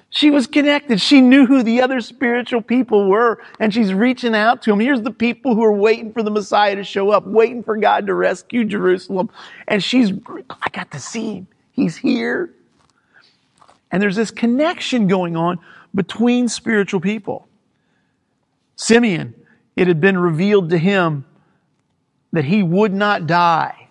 She 0.10 0.30
was 0.30 0.48
connected. 0.48 1.02
She 1.02 1.20
knew 1.20 1.46
who 1.46 1.62
the 1.62 1.82
other 1.82 2.00
spiritual 2.00 2.62
people 2.62 3.10
were, 3.10 3.42
and 3.60 3.74
she's 3.74 3.94
reaching 3.94 4.34
out 4.34 4.62
to 4.62 4.70
them. 4.70 4.80
Here's 4.80 5.02
the 5.02 5.12
people 5.12 5.56
who 5.56 5.64
are 5.64 5.74
waiting 5.74 6.14
for 6.14 6.24
the 6.24 6.32
Messiah 6.32 6.76
to 6.78 6.86
show 6.86 7.10
up, 7.10 7.28
waiting 7.28 7.64
for 7.64 7.76
God 7.76 8.08
to 8.08 8.14
rescue 8.14 8.64
Jerusalem. 8.64 9.30
And 9.68 9.84
she's, 9.84 10.14
I 10.62 10.70
got 10.70 10.92
to 10.92 11.00
see 11.00 11.36
him. 11.36 11.48
He's 11.74 11.98
here. 11.98 12.54
And 13.92 14.02
there's 14.02 14.16
this 14.16 14.32
connection 14.32 15.08
going 15.08 15.36
on 15.36 15.60
between 15.96 16.50
spiritual 16.50 17.00
people. 17.00 17.48
Simeon, 18.76 19.34
it 19.76 19.88
had 19.88 20.02
been 20.02 20.18
revealed 20.18 20.70
to 20.70 20.78
him 20.78 21.26
that 22.34 22.46
he 22.46 22.62
would 22.62 22.94
not 22.94 23.26
die 23.26 23.90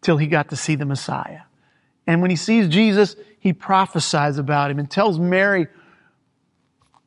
till 0.00 0.16
he 0.16 0.28
got 0.28 0.50
to 0.50 0.56
see 0.56 0.76
the 0.76 0.84
Messiah. 0.84 1.40
And 2.06 2.22
when 2.22 2.30
he 2.30 2.36
sees 2.36 2.68
Jesus, 2.68 3.16
he 3.40 3.52
prophesies 3.52 4.38
about 4.38 4.70
him 4.70 4.78
and 4.78 4.88
tells 4.90 5.18
Mary 5.18 5.66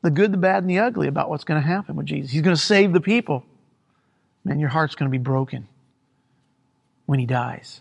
the 0.02 0.10
good, 0.10 0.32
the 0.32 0.38
bad, 0.38 0.62
and 0.62 0.70
the 0.70 0.78
ugly 0.78 1.08
about 1.08 1.30
what's 1.30 1.44
going 1.44 1.60
to 1.60 1.66
happen 1.66 1.96
with 1.96 2.06
Jesus. 2.06 2.30
He's 2.30 2.42
going 2.42 2.54
to 2.54 2.62
save 2.62 2.92
the 2.92 3.00
people. 3.00 3.44
Man, 4.44 4.60
your 4.60 4.68
heart's 4.68 4.94
going 4.94 5.10
to 5.10 5.18
be 5.18 5.22
broken 5.22 5.66
when 7.06 7.18
he 7.18 7.26
dies. 7.26 7.80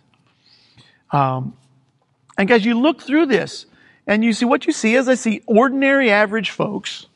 Um, 1.11 1.55
and 2.37 2.47
guys, 2.47 2.65
you 2.65 2.79
look 2.79 3.01
through 3.01 3.27
this 3.27 3.65
and 4.07 4.23
you 4.23 4.33
see 4.33 4.45
what 4.45 4.65
you 4.65 4.73
see 4.73 4.95
is 4.95 5.07
I 5.07 5.15
see 5.15 5.41
ordinary 5.47 6.11
average 6.11 6.51
folks. 6.51 7.07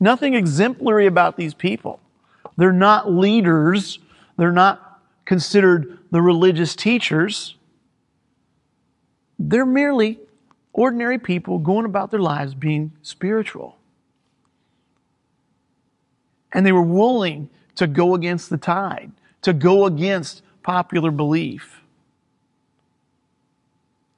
Nothing 0.00 0.34
exemplary 0.34 1.06
about 1.06 1.36
these 1.36 1.54
people. 1.54 2.00
They're 2.56 2.72
not 2.72 3.10
leaders. 3.10 3.98
They're 4.36 4.52
not 4.52 5.00
considered 5.24 5.98
the 6.10 6.20
religious 6.20 6.74
teachers. 6.74 7.56
They're 9.38 9.66
merely 9.66 10.18
ordinary 10.72 11.18
people 11.18 11.58
going 11.58 11.84
about 11.84 12.10
their 12.10 12.20
lives 12.20 12.54
being 12.54 12.92
spiritual. 13.02 13.78
And 16.52 16.66
they 16.66 16.72
were 16.72 16.82
willing 16.82 17.48
to 17.76 17.86
go 17.86 18.14
against 18.14 18.50
the 18.50 18.58
tide, 18.58 19.12
to 19.42 19.52
go 19.52 19.86
against 19.86 20.42
popular 20.62 21.10
belief 21.10 21.83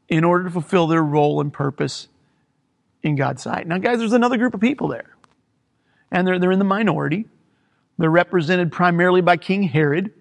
in 0.09 0.25
order 0.25 0.45
to 0.45 0.51
fulfill 0.51 0.87
their 0.87 1.03
role 1.03 1.41
and 1.41 1.53
purpose 1.53 2.09
in 3.03 3.17
God's 3.17 3.43
sight. 3.43 3.67
Now, 3.67 3.79
guys, 3.79 3.99
there's 3.99 4.13
another 4.13 4.37
group 4.37 4.55
of 4.55 4.61
people 4.61 4.89
there, 4.89 5.17
and 6.11 6.27
they're, 6.27 6.39
they're 6.39 6.53
in 6.53 6.59
the 6.59 6.65
minority. 6.65 7.27
They're 7.99 8.11
represented 8.11 8.73
primarily 8.73 9.21
by 9.21 9.37
King 9.37 9.63
Herod. 9.63 10.13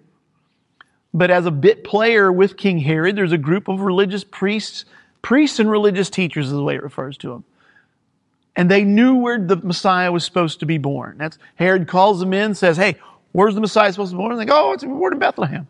But 1.14 1.32
as 1.32 1.46
a 1.46 1.52
bit 1.52 1.84
player 1.84 2.32
with 2.32 2.58
King 2.58 2.78
Herod, 2.80 3.16
there's 3.16 3.32
a 3.32 3.38
group 3.38 3.68
of 3.68 3.82
religious 3.82 4.24
priests, 4.24 4.86
priests 5.22 5.60
and 5.60 5.70
religious 5.70 6.10
teachers 6.10 6.48
is 6.48 6.52
the 6.52 6.64
way 6.64 6.76
it 6.76 6.84
refers 6.84 7.18
to 7.20 7.30
them. 7.30 7.44
And 8.56 8.72
they 8.72 8.84
knew 8.84 9.16
where 9.16 9.40
the 9.40 9.58
Messiah 9.58 10.12
was 10.12 10.24
supposed 10.24 10.60
to 10.62 10.66
be 10.66 10.78
born. 10.78 11.18
That's 11.18 11.38
Herod 11.56 11.88
calls 11.88 12.20
them 12.20 12.34
in, 12.34 12.56
says, 12.56 12.78
Hey, 12.78 12.96
where's 13.34 13.56
the 13.56 13.62
Messiah 13.62 13.92
supposed 13.92 14.12
to 14.12 14.16
be 14.16 14.22
born? 14.22 14.32
And 14.32 14.42
they 14.42 14.46
go, 14.46 14.70
Oh, 14.70 14.74
it's 14.74 14.84
born 14.84 15.14
in 15.14 15.20
Bethlehem. 15.20 15.68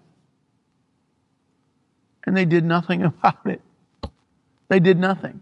And 2.25 2.35
they 2.35 2.45
did 2.45 2.63
nothing 2.63 3.03
about 3.03 3.45
it. 3.45 3.61
They 4.67 4.79
did 4.79 4.97
nothing. 4.97 5.41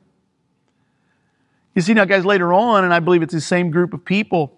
You 1.76 1.82
see 1.82 1.94
now, 1.94 2.06
guys, 2.06 2.26
later 2.26 2.54
on, 2.54 2.84
and 2.84 2.94
I 2.94 3.00
believe 3.00 3.24
it's 3.24 3.34
the 3.34 3.42
same 3.42 3.72
group 3.72 3.94
of 3.94 4.06
people 4.06 4.56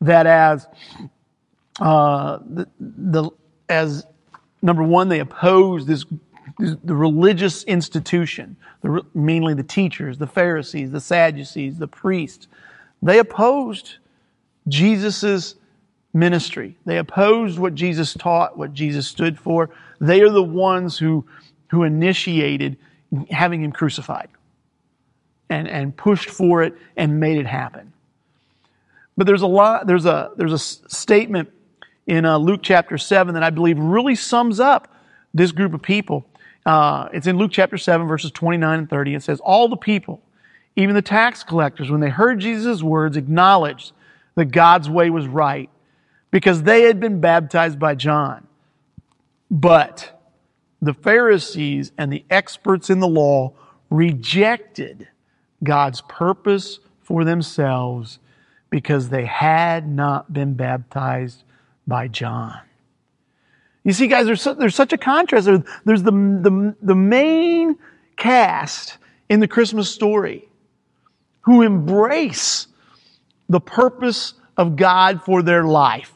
that 0.00 0.26
as 0.26 0.66
uh, 1.80 2.38
the, 2.44 2.68
the 2.80 3.30
as 3.68 4.06
number 4.62 4.82
one, 4.82 5.08
they 5.08 5.20
oppose 5.20 5.86
this 5.86 6.04
the 6.58 6.94
religious 6.94 7.62
institution, 7.64 8.56
the, 8.82 9.04
mainly 9.14 9.54
the 9.54 9.62
teachers, 9.62 10.18
the 10.18 10.26
Pharisees, 10.26 10.90
the 10.90 11.00
Sadducees, 11.00 11.78
the 11.78 11.86
priests. 11.86 12.48
They 13.00 13.20
opposed 13.20 13.98
Jesus's 14.66 15.54
ministry. 16.12 16.76
They 16.84 16.98
opposed 16.98 17.58
what 17.60 17.76
Jesus 17.76 18.14
taught, 18.14 18.58
what 18.58 18.72
Jesus 18.74 19.06
stood 19.06 19.38
for. 19.38 19.70
They 20.00 20.20
are 20.22 20.30
the 20.30 20.42
ones 20.42 20.98
who 20.98 21.24
who 21.70 21.84
initiated 21.84 22.76
having 23.30 23.62
him 23.62 23.72
crucified 23.72 24.28
and, 25.48 25.68
and 25.68 25.96
pushed 25.96 26.30
for 26.30 26.62
it 26.62 26.74
and 26.96 27.20
made 27.20 27.38
it 27.38 27.46
happen. 27.46 27.92
But 29.16 29.26
there's 29.26 29.42
a 29.42 29.46
lot, 29.46 29.86
there's 29.86 30.06
a, 30.06 30.30
there's 30.36 30.52
a 30.52 30.58
statement 30.58 31.50
in 32.06 32.24
uh, 32.24 32.38
Luke 32.38 32.60
chapter 32.62 32.98
7 32.98 33.34
that 33.34 33.42
I 33.42 33.50
believe 33.50 33.78
really 33.78 34.14
sums 34.14 34.60
up 34.60 34.94
this 35.34 35.52
group 35.52 35.74
of 35.74 35.82
people. 35.82 36.24
Uh, 36.64 37.08
it's 37.12 37.26
in 37.26 37.36
Luke 37.36 37.50
chapter 37.52 37.78
7, 37.78 38.06
verses 38.06 38.30
29 38.30 38.78
and 38.78 38.90
30. 38.90 39.14
It 39.14 39.22
says, 39.22 39.40
All 39.40 39.68
the 39.68 39.76
people, 39.76 40.20
even 40.76 40.94
the 40.94 41.02
tax 41.02 41.42
collectors, 41.42 41.90
when 41.90 42.00
they 42.00 42.10
heard 42.10 42.40
Jesus' 42.40 42.82
words, 42.82 43.16
acknowledged 43.16 43.92
that 44.34 44.46
God's 44.46 44.88
way 44.88 45.10
was 45.10 45.26
right 45.26 45.68
because 46.30 46.62
they 46.62 46.82
had 46.82 47.00
been 47.00 47.20
baptized 47.20 47.78
by 47.78 47.94
John. 47.94 48.46
But 49.50 50.17
the 50.80 50.94
Pharisees 50.94 51.92
and 51.98 52.12
the 52.12 52.24
experts 52.30 52.90
in 52.90 53.00
the 53.00 53.08
law 53.08 53.52
rejected 53.90 55.08
God's 55.62 56.02
purpose 56.02 56.78
for 57.02 57.24
themselves 57.24 58.18
because 58.70 59.08
they 59.08 59.24
had 59.24 59.88
not 59.88 60.32
been 60.32 60.54
baptized 60.54 61.42
by 61.86 62.06
John. 62.06 62.60
You 63.82 63.92
see, 63.92 64.06
guys, 64.06 64.26
there's, 64.26 64.44
there's 64.44 64.74
such 64.74 64.92
a 64.92 64.98
contrast. 64.98 65.46
There's 65.84 66.02
the, 66.02 66.10
the, 66.10 66.76
the 66.82 66.94
main 66.94 67.78
cast 68.16 68.98
in 69.28 69.40
the 69.40 69.48
Christmas 69.48 69.90
story 69.90 70.48
who 71.40 71.62
embrace 71.62 72.66
the 73.48 73.60
purpose 73.60 74.34
of 74.58 74.76
God 74.76 75.22
for 75.24 75.42
their 75.42 75.64
life 75.64 76.12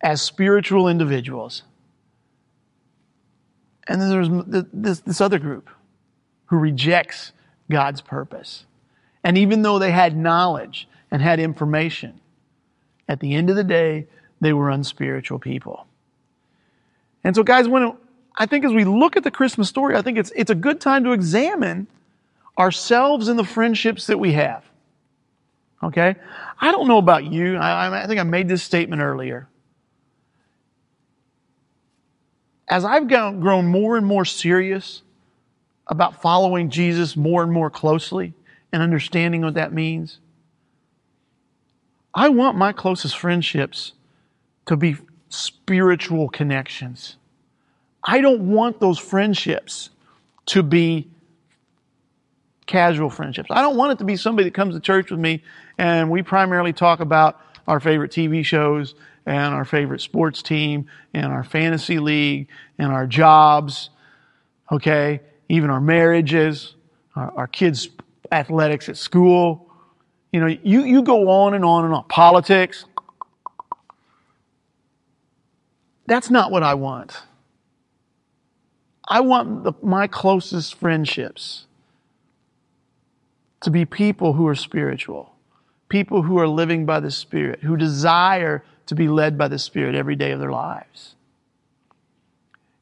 as 0.00 0.22
spiritual 0.22 0.88
individuals. 0.88 1.62
And 3.86 4.00
then 4.00 4.10
there's 4.10 4.66
this, 4.72 5.00
this 5.00 5.20
other 5.20 5.38
group 5.38 5.70
who 6.46 6.56
rejects 6.56 7.32
God's 7.70 8.00
purpose. 8.00 8.64
And 9.22 9.38
even 9.38 9.62
though 9.62 9.78
they 9.78 9.90
had 9.90 10.16
knowledge 10.16 10.88
and 11.10 11.22
had 11.22 11.40
information, 11.40 12.20
at 13.08 13.20
the 13.20 13.34
end 13.34 13.50
of 13.50 13.56
the 13.56 13.64
day, 13.64 14.06
they 14.40 14.52
were 14.52 14.70
unspiritual 14.70 15.38
people. 15.38 15.86
And 17.24 17.34
so, 17.34 17.42
guys, 17.42 17.68
when 17.68 17.96
I 18.36 18.46
think 18.46 18.64
as 18.64 18.72
we 18.72 18.84
look 18.84 19.16
at 19.16 19.24
the 19.24 19.30
Christmas 19.30 19.68
story, 19.68 19.96
I 19.96 20.02
think 20.02 20.18
it's, 20.18 20.32
it's 20.36 20.50
a 20.50 20.54
good 20.54 20.80
time 20.80 21.04
to 21.04 21.12
examine 21.12 21.86
ourselves 22.58 23.28
and 23.28 23.38
the 23.38 23.44
friendships 23.44 24.06
that 24.06 24.18
we 24.18 24.32
have. 24.32 24.64
Okay? 25.82 26.16
I 26.60 26.72
don't 26.72 26.88
know 26.88 26.98
about 26.98 27.24
you. 27.24 27.56
I, 27.56 28.04
I 28.04 28.06
think 28.06 28.20
I 28.20 28.22
made 28.24 28.48
this 28.48 28.62
statement 28.62 29.02
earlier. 29.02 29.48
As 32.68 32.84
I've 32.84 33.08
grown 33.08 33.68
more 33.68 33.96
and 33.96 34.06
more 34.06 34.24
serious 34.24 35.02
about 35.86 36.20
following 36.20 36.68
Jesus 36.68 37.16
more 37.16 37.42
and 37.42 37.52
more 37.52 37.70
closely 37.70 38.34
and 38.72 38.82
understanding 38.82 39.42
what 39.42 39.54
that 39.54 39.72
means, 39.72 40.18
I 42.12 42.28
want 42.28 42.56
my 42.56 42.72
closest 42.72 43.16
friendships 43.18 43.92
to 44.66 44.76
be 44.76 44.96
spiritual 45.28 46.28
connections. 46.28 47.16
I 48.02 48.20
don't 48.20 48.50
want 48.50 48.80
those 48.80 48.98
friendships 48.98 49.90
to 50.46 50.62
be 50.62 51.08
casual 52.66 53.10
friendships. 53.10 53.48
I 53.50 53.62
don't 53.62 53.76
want 53.76 53.92
it 53.92 53.98
to 53.98 54.04
be 54.04 54.16
somebody 54.16 54.48
that 54.48 54.54
comes 54.54 54.74
to 54.74 54.80
church 54.80 55.10
with 55.10 55.20
me 55.20 55.42
and 55.78 56.10
we 56.10 56.22
primarily 56.22 56.72
talk 56.72 57.00
about 57.00 57.40
our 57.68 57.80
favorite 57.80 58.10
TV 58.10 58.44
shows 58.44 58.94
and 59.26 59.52
our 59.52 59.64
favorite 59.64 60.00
sports 60.00 60.40
team 60.40 60.86
and 61.12 61.26
our 61.26 61.42
fantasy 61.42 61.98
league 61.98 62.48
and 62.78 62.92
our 62.92 63.06
jobs, 63.06 63.90
okay, 64.70 65.20
even 65.48 65.68
our 65.68 65.80
marriages, 65.80 66.74
our, 67.16 67.32
our 67.36 67.46
kids' 67.48 67.88
athletics 68.30 68.88
at 68.88 68.96
school. 68.96 69.68
You 70.32 70.40
know, 70.40 70.46
you, 70.46 70.84
you 70.84 71.02
go 71.02 71.28
on 71.28 71.54
and 71.54 71.64
on 71.64 71.84
and 71.84 71.92
on. 71.92 72.04
Politics. 72.04 72.84
That's 76.06 76.30
not 76.30 76.52
what 76.52 76.62
I 76.62 76.74
want. 76.74 77.22
I 79.08 79.20
want 79.20 79.64
the, 79.64 79.72
my 79.82 80.06
closest 80.06 80.74
friendships 80.76 81.66
to 83.60 83.70
be 83.70 83.84
people 83.84 84.34
who 84.34 84.46
are 84.46 84.54
spiritual, 84.54 85.34
people 85.88 86.22
who 86.22 86.38
are 86.38 86.46
living 86.46 86.86
by 86.86 87.00
the 87.00 87.10
Spirit, 87.10 87.60
who 87.62 87.76
desire 87.76 88.64
to 88.86 88.94
be 88.94 89.08
led 89.08 89.36
by 89.36 89.48
the 89.48 89.58
Spirit 89.58 89.94
every 89.94 90.16
day 90.16 90.30
of 90.30 90.40
their 90.40 90.50
lives. 90.50 91.14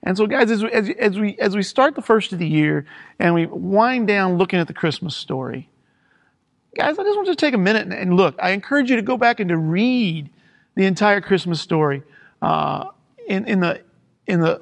And 0.03 0.17
so, 0.17 0.27
guys, 0.27 0.51
as 0.51 0.63
we, 0.63 0.71
as, 0.71 0.91
as, 0.91 1.19
we, 1.19 1.37
as 1.39 1.57
we 1.57 1.63
start 1.63 1.95
the 1.95 2.03
first 2.03 2.33
of 2.33 2.39
the 2.39 2.47
year 2.47 2.87
and 3.19 3.35
we 3.35 3.47
wind 3.47 4.07
down 4.07 4.37
looking 4.37 4.59
at 4.59 4.67
the 4.67 4.75
Christmas 4.75 5.17
story, 5.17 5.71
guys, 6.77 6.99
I 6.99 7.03
just 7.03 7.17
want 7.17 7.27
you 7.27 7.35
to 7.35 7.41
take 7.41 7.55
a 7.55 7.59
minute 7.59 7.83
and, 7.83 7.95
and 7.95 8.15
look. 8.15 8.37
I 8.39 8.51
encourage 8.51 8.91
you 8.91 8.97
to 8.97 9.03
go 9.03 9.17
back 9.17 9.41
and 9.41 9.49
to 9.49 9.57
read 9.57 10.29
the 10.75 10.85
entire 10.85 11.23
Christmas 11.23 11.61
story 11.61 12.03
uh, 12.43 12.91
in, 13.27 13.47
in, 13.47 13.61
the, 13.61 13.81
in 14.27 14.41
the 14.41 14.61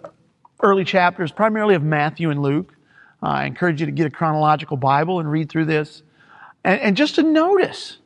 early 0.63 0.85
chapters, 0.85 1.33
primarily 1.33 1.75
of 1.75 1.83
Matthew 1.83 2.31
and 2.31 2.41
Luke. 2.41 2.73
Uh, 3.21 3.27
I 3.27 3.45
encourage 3.47 3.81
you 3.81 3.87
to 3.87 3.93
get 3.93 4.07
a 4.07 4.11
chronological 4.11 4.77
Bible 4.77 5.19
and 5.19 5.31
read 5.31 5.49
through 5.49 5.65
this. 5.65 6.05
And, 6.63 6.81
and 6.81 6.97
just 6.97 7.17
to 7.17 7.25
notice 7.25 7.99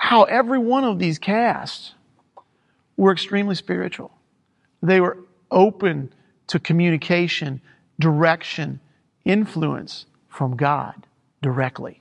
how 0.00 0.22
every 0.22 0.58
one 0.58 0.82
of 0.82 0.98
these 0.98 1.18
casts 1.18 1.92
were 2.96 3.12
extremely 3.12 3.54
spiritual. 3.54 4.10
They 4.82 4.98
were 4.98 5.18
open 5.50 6.14
to 6.46 6.58
communication, 6.58 7.60
direction, 8.00 8.80
influence 9.26 10.06
from 10.26 10.56
God 10.56 11.06
directly. 11.42 12.00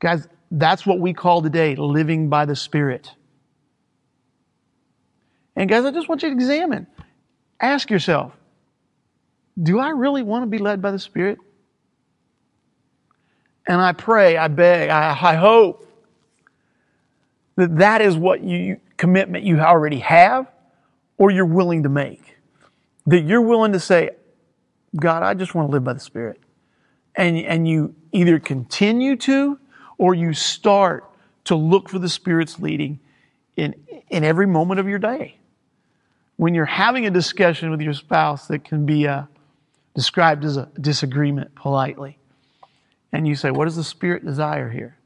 Guys, 0.00 0.26
that's 0.50 0.84
what 0.84 0.98
we 0.98 1.14
call 1.14 1.40
today 1.40 1.76
living 1.76 2.28
by 2.28 2.46
the 2.46 2.56
Spirit. 2.56 3.12
And 5.54 5.70
guys, 5.70 5.84
I 5.84 5.92
just 5.92 6.08
want 6.08 6.24
you 6.24 6.30
to 6.30 6.34
examine. 6.34 6.88
Ask 7.60 7.90
yourself, 7.90 8.32
do 9.62 9.78
I 9.78 9.90
really 9.90 10.24
want 10.24 10.42
to 10.42 10.48
be 10.48 10.58
led 10.58 10.82
by 10.82 10.90
the 10.90 10.98
Spirit? 10.98 11.38
And 13.68 13.80
I 13.80 13.92
pray, 13.92 14.36
I 14.36 14.48
beg, 14.48 14.90
I, 14.90 15.10
I 15.10 15.34
hope 15.36 15.87
that 17.58 17.78
that 17.78 18.00
is 18.00 18.16
what 18.16 18.44
you 18.44 18.80
commitment 18.96 19.42
you 19.42 19.58
already 19.58 19.98
have 19.98 20.46
or 21.16 21.32
you're 21.32 21.44
willing 21.44 21.82
to 21.82 21.88
make. 21.88 22.36
That 23.06 23.22
you're 23.22 23.42
willing 23.42 23.72
to 23.72 23.80
say, 23.80 24.10
God, 24.94 25.24
I 25.24 25.34
just 25.34 25.56
want 25.56 25.68
to 25.68 25.72
live 25.72 25.82
by 25.82 25.92
the 25.92 26.00
Spirit. 26.00 26.40
And, 27.16 27.36
and 27.36 27.66
you 27.66 27.96
either 28.12 28.38
continue 28.38 29.16
to 29.16 29.58
or 29.98 30.14
you 30.14 30.34
start 30.34 31.04
to 31.46 31.56
look 31.56 31.88
for 31.88 31.98
the 31.98 32.08
Spirit's 32.08 32.60
leading 32.60 33.00
in, 33.56 33.74
in 34.08 34.22
every 34.22 34.46
moment 34.46 34.78
of 34.78 34.86
your 34.86 35.00
day 35.00 35.38
when 36.36 36.54
you're 36.54 36.64
having 36.64 37.06
a 37.06 37.10
discussion 37.10 37.72
with 37.72 37.80
your 37.80 37.92
spouse 37.92 38.46
that 38.46 38.62
can 38.62 38.86
be 38.86 39.08
uh, 39.08 39.24
described 39.96 40.44
as 40.44 40.56
a 40.56 40.70
disagreement 40.80 41.52
politely, 41.56 42.18
and 43.12 43.26
you 43.26 43.34
say, 43.34 43.50
What 43.50 43.64
does 43.64 43.74
the 43.74 43.82
Spirit 43.82 44.24
desire 44.24 44.70
here? 44.70 44.96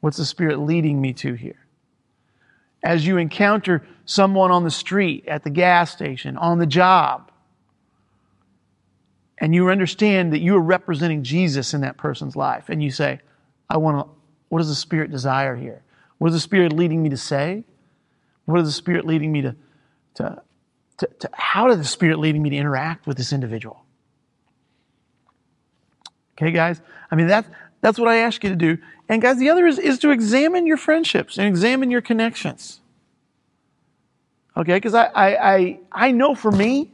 What's 0.00 0.16
the 0.16 0.24
Spirit 0.24 0.58
leading 0.58 1.00
me 1.00 1.12
to 1.12 1.34
here? 1.34 1.66
As 2.82 3.06
you 3.06 3.18
encounter 3.18 3.86
someone 4.06 4.50
on 4.50 4.64
the 4.64 4.70
street, 4.70 5.26
at 5.26 5.44
the 5.44 5.50
gas 5.50 5.90
station, 5.90 6.36
on 6.36 6.58
the 6.58 6.66
job, 6.66 7.30
and 9.38 9.54
you 9.54 9.70
understand 9.70 10.32
that 10.32 10.40
you 10.40 10.56
are 10.56 10.60
representing 10.60 11.22
Jesus 11.22 11.74
in 11.74 11.82
that 11.82 11.96
person's 11.96 12.36
life, 12.36 12.68
and 12.68 12.82
you 12.82 12.90
say, 12.90 13.20
I 13.68 13.76
want 13.76 14.06
to, 14.06 14.12
what 14.48 14.58
does 14.58 14.68
the 14.68 14.74
Spirit 14.74 15.10
desire 15.10 15.56
here? 15.56 15.82
What 16.18 16.28
is 16.28 16.34
the 16.34 16.40
Spirit 16.40 16.72
leading 16.72 17.02
me 17.02 17.10
to 17.10 17.16
say? 17.16 17.64
What 18.44 18.60
is 18.60 18.66
the 18.66 18.72
Spirit 18.72 19.06
leading 19.06 19.32
me 19.32 19.42
to, 19.42 19.56
to 20.14 20.42
to, 21.00 21.08
to 21.20 21.30
how 21.32 21.66
did 21.66 21.80
the 21.80 21.84
Spirit 21.84 22.18
leading 22.18 22.42
me 22.42 22.50
to 22.50 22.56
interact 22.56 23.06
with 23.06 23.16
this 23.16 23.32
individual? 23.32 23.84
Okay, 26.34 26.52
guys? 26.52 26.80
I 27.10 27.16
mean, 27.16 27.26
that, 27.28 27.46
that's 27.80 27.98
what 27.98 28.08
I 28.08 28.16
ask 28.16 28.42
you 28.44 28.50
to 28.50 28.56
do. 28.56 28.78
And 29.08 29.22
guys, 29.22 29.38
the 29.38 29.48
other 29.48 29.66
is, 29.66 29.78
is 29.78 29.98
to 30.00 30.10
examine 30.10 30.66
your 30.66 30.76
friendships 30.76 31.38
and 31.38 31.46
examine 31.46 31.90
your 31.90 32.02
connections. 32.02 32.80
Okay, 34.56 34.74
because 34.74 34.94
I, 34.94 35.04
I, 35.06 35.54
I, 35.54 35.80
I 35.92 36.12
know 36.12 36.34
for 36.34 36.50
me, 36.50 36.92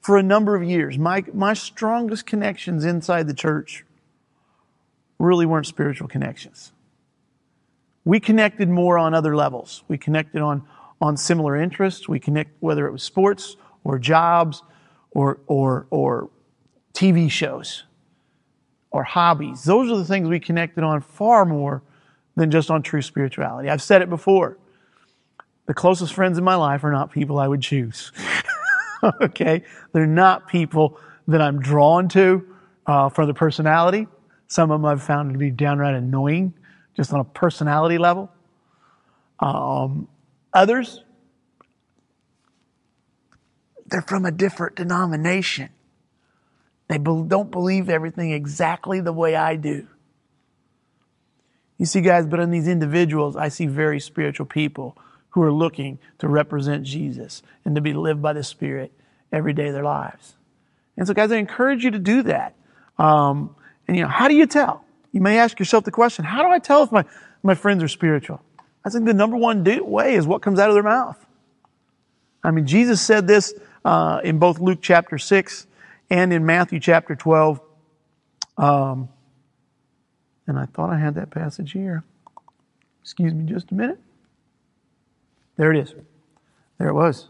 for 0.00 0.16
a 0.16 0.22
number 0.22 0.56
of 0.56 0.64
years, 0.64 0.98
my, 0.98 1.24
my 1.32 1.54
strongest 1.54 2.26
connections 2.26 2.84
inside 2.84 3.28
the 3.28 3.34
church 3.34 3.84
really 5.18 5.46
weren't 5.46 5.66
spiritual 5.66 6.08
connections. 6.08 6.72
We 8.04 8.18
connected 8.18 8.68
more 8.68 8.98
on 8.98 9.12
other 9.12 9.36
levels. 9.36 9.82
We 9.86 9.98
connected 9.98 10.40
on, 10.40 10.66
on 11.00 11.16
similar 11.16 11.56
interests. 11.56 12.08
We 12.08 12.18
connect 12.18 12.50
whether 12.60 12.86
it 12.86 12.92
was 12.92 13.02
sports 13.02 13.56
or 13.84 13.98
jobs 13.98 14.62
or, 15.10 15.40
or, 15.46 15.86
or 15.90 16.30
TV 16.94 17.30
shows 17.30 17.84
or 18.90 19.04
hobbies. 19.04 19.64
Those 19.64 19.90
are 19.90 19.96
the 19.96 20.04
things 20.04 20.28
we 20.28 20.40
connected 20.40 20.84
on 20.84 21.00
far 21.00 21.44
more 21.44 21.82
than 22.36 22.50
just 22.50 22.70
on 22.70 22.82
true 22.82 23.02
spirituality. 23.02 23.68
I've 23.68 23.82
said 23.82 24.02
it 24.02 24.08
before. 24.08 24.58
The 25.66 25.74
closest 25.74 26.14
friends 26.14 26.38
in 26.38 26.44
my 26.44 26.54
life 26.54 26.84
are 26.84 26.92
not 26.92 27.12
people 27.12 27.38
I 27.38 27.46
would 27.46 27.60
choose. 27.60 28.12
okay? 29.20 29.62
They're 29.92 30.06
not 30.06 30.48
people 30.48 30.98
that 31.26 31.42
I'm 31.42 31.60
drawn 31.60 32.08
to 32.10 32.46
uh, 32.86 33.08
for 33.10 33.26
the 33.26 33.34
personality. 33.34 34.06
Some 34.46 34.70
of 34.70 34.80
them 34.80 34.86
I've 34.86 35.02
found 35.02 35.32
to 35.32 35.38
be 35.38 35.50
downright 35.50 35.94
annoying, 35.94 36.54
just 36.96 37.12
on 37.12 37.20
a 37.20 37.24
personality 37.24 37.98
level. 37.98 38.30
Um, 39.40 40.08
Others, 40.52 41.04
they're 43.86 44.02
from 44.02 44.24
a 44.24 44.32
different 44.32 44.76
denomination. 44.76 45.70
They 46.88 46.98
don't 46.98 47.50
believe 47.50 47.88
everything 47.88 48.32
exactly 48.32 49.00
the 49.00 49.12
way 49.12 49.36
I 49.36 49.56
do. 49.56 49.86
You 51.76 51.86
see, 51.86 52.00
guys, 52.00 52.26
but 52.26 52.40
in 52.40 52.50
these 52.50 52.66
individuals, 52.66 53.36
I 53.36 53.48
see 53.48 53.66
very 53.66 54.00
spiritual 54.00 54.46
people 54.46 54.96
who 55.30 55.42
are 55.42 55.52
looking 55.52 55.98
to 56.18 56.28
represent 56.28 56.84
Jesus 56.84 57.42
and 57.64 57.74
to 57.74 57.80
be 57.80 57.92
lived 57.92 58.20
by 58.20 58.32
the 58.32 58.42
Spirit 58.42 58.92
every 59.30 59.52
day 59.52 59.68
of 59.68 59.74
their 59.74 59.84
lives. 59.84 60.34
And 60.96 61.06
so, 61.06 61.14
guys, 61.14 61.30
I 61.30 61.36
encourage 61.36 61.84
you 61.84 61.92
to 61.92 61.98
do 61.98 62.22
that. 62.24 62.54
Um, 62.98 63.54
and, 63.86 63.96
you 63.96 64.02
know, 64.02 64.08
how 64.08 64.26
do 64.26 64.34
you 64.34 64.46
tell? 64.46 64.84
You 65.12 65.20
may 65.20 65.38
ask 65.38 65.58
yourself 65.58 65.84
the 65.84 65.90
question, 65.90 66.24
how 66.24 66.42
do 66.42 66.48
I 66.48 66.58
tell 66.58 66.82
if 66.82 66.90
my, 66.90 67.04
my 67.42 67.54
friends 67.54 67.82
are 67.82 67.88
spiritual? 67.88 68.42
I 68.84 68.90
think 68.90 69.04
the 69.04 69.14
number 69.14 69.36
one 69.36 69.62
way 69.64 70.14
is 70.14 70.26
what 70.26 70.42
comes 70.42 70.58
out 70.58 70.70
of 70.70 70.74
their 70.74 70.82
mouth. 70.82 71.24
I 72.42 72.50
mean, 72.50 72.66
Jesus 72.66 73.00
said 73.00 73.26
this 73.26 73.54
uh, 73.84 74.20
in 74.24 74.38
both 74.38 74.58
Luke 74.58 74.78
chapter 74.80 75.18
6 75.18 75.66
and 76.10 76.32
in 76.32 76.46
Matthew 76.46 76.80
chapter 76.80 77.14
12. 77.14 77.60
Um, 78.56 79.08
and 80.46 80.58
I 80.58 80.66
thought 80.66 80.90
I 80.90 80.98
had 80.98 81.14
that 81.16 81.30
passage 81.30 81.72
here. 81.72 82.04
Excuse 83.02 83.34
me 83.34 83.44
just 83.44 83.70
a 83.70 83.74
minute. 83.74 83.98
There 85.56 85.72
it 85.72 85.78
is. 85.78 85.94
There 86.78 86.88
it 86.88 86.94
was. 86.94 87.28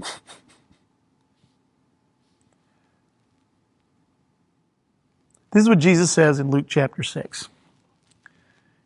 This 5.52 5.62
is 5.62 5.68
what 5.68 5.78
Jesus 5.78 6.10
says 6.10 6.40
in 6.40 6.50
Luke 6.50 6.66
chapter 6.68 7.04
6. 7.04 7.48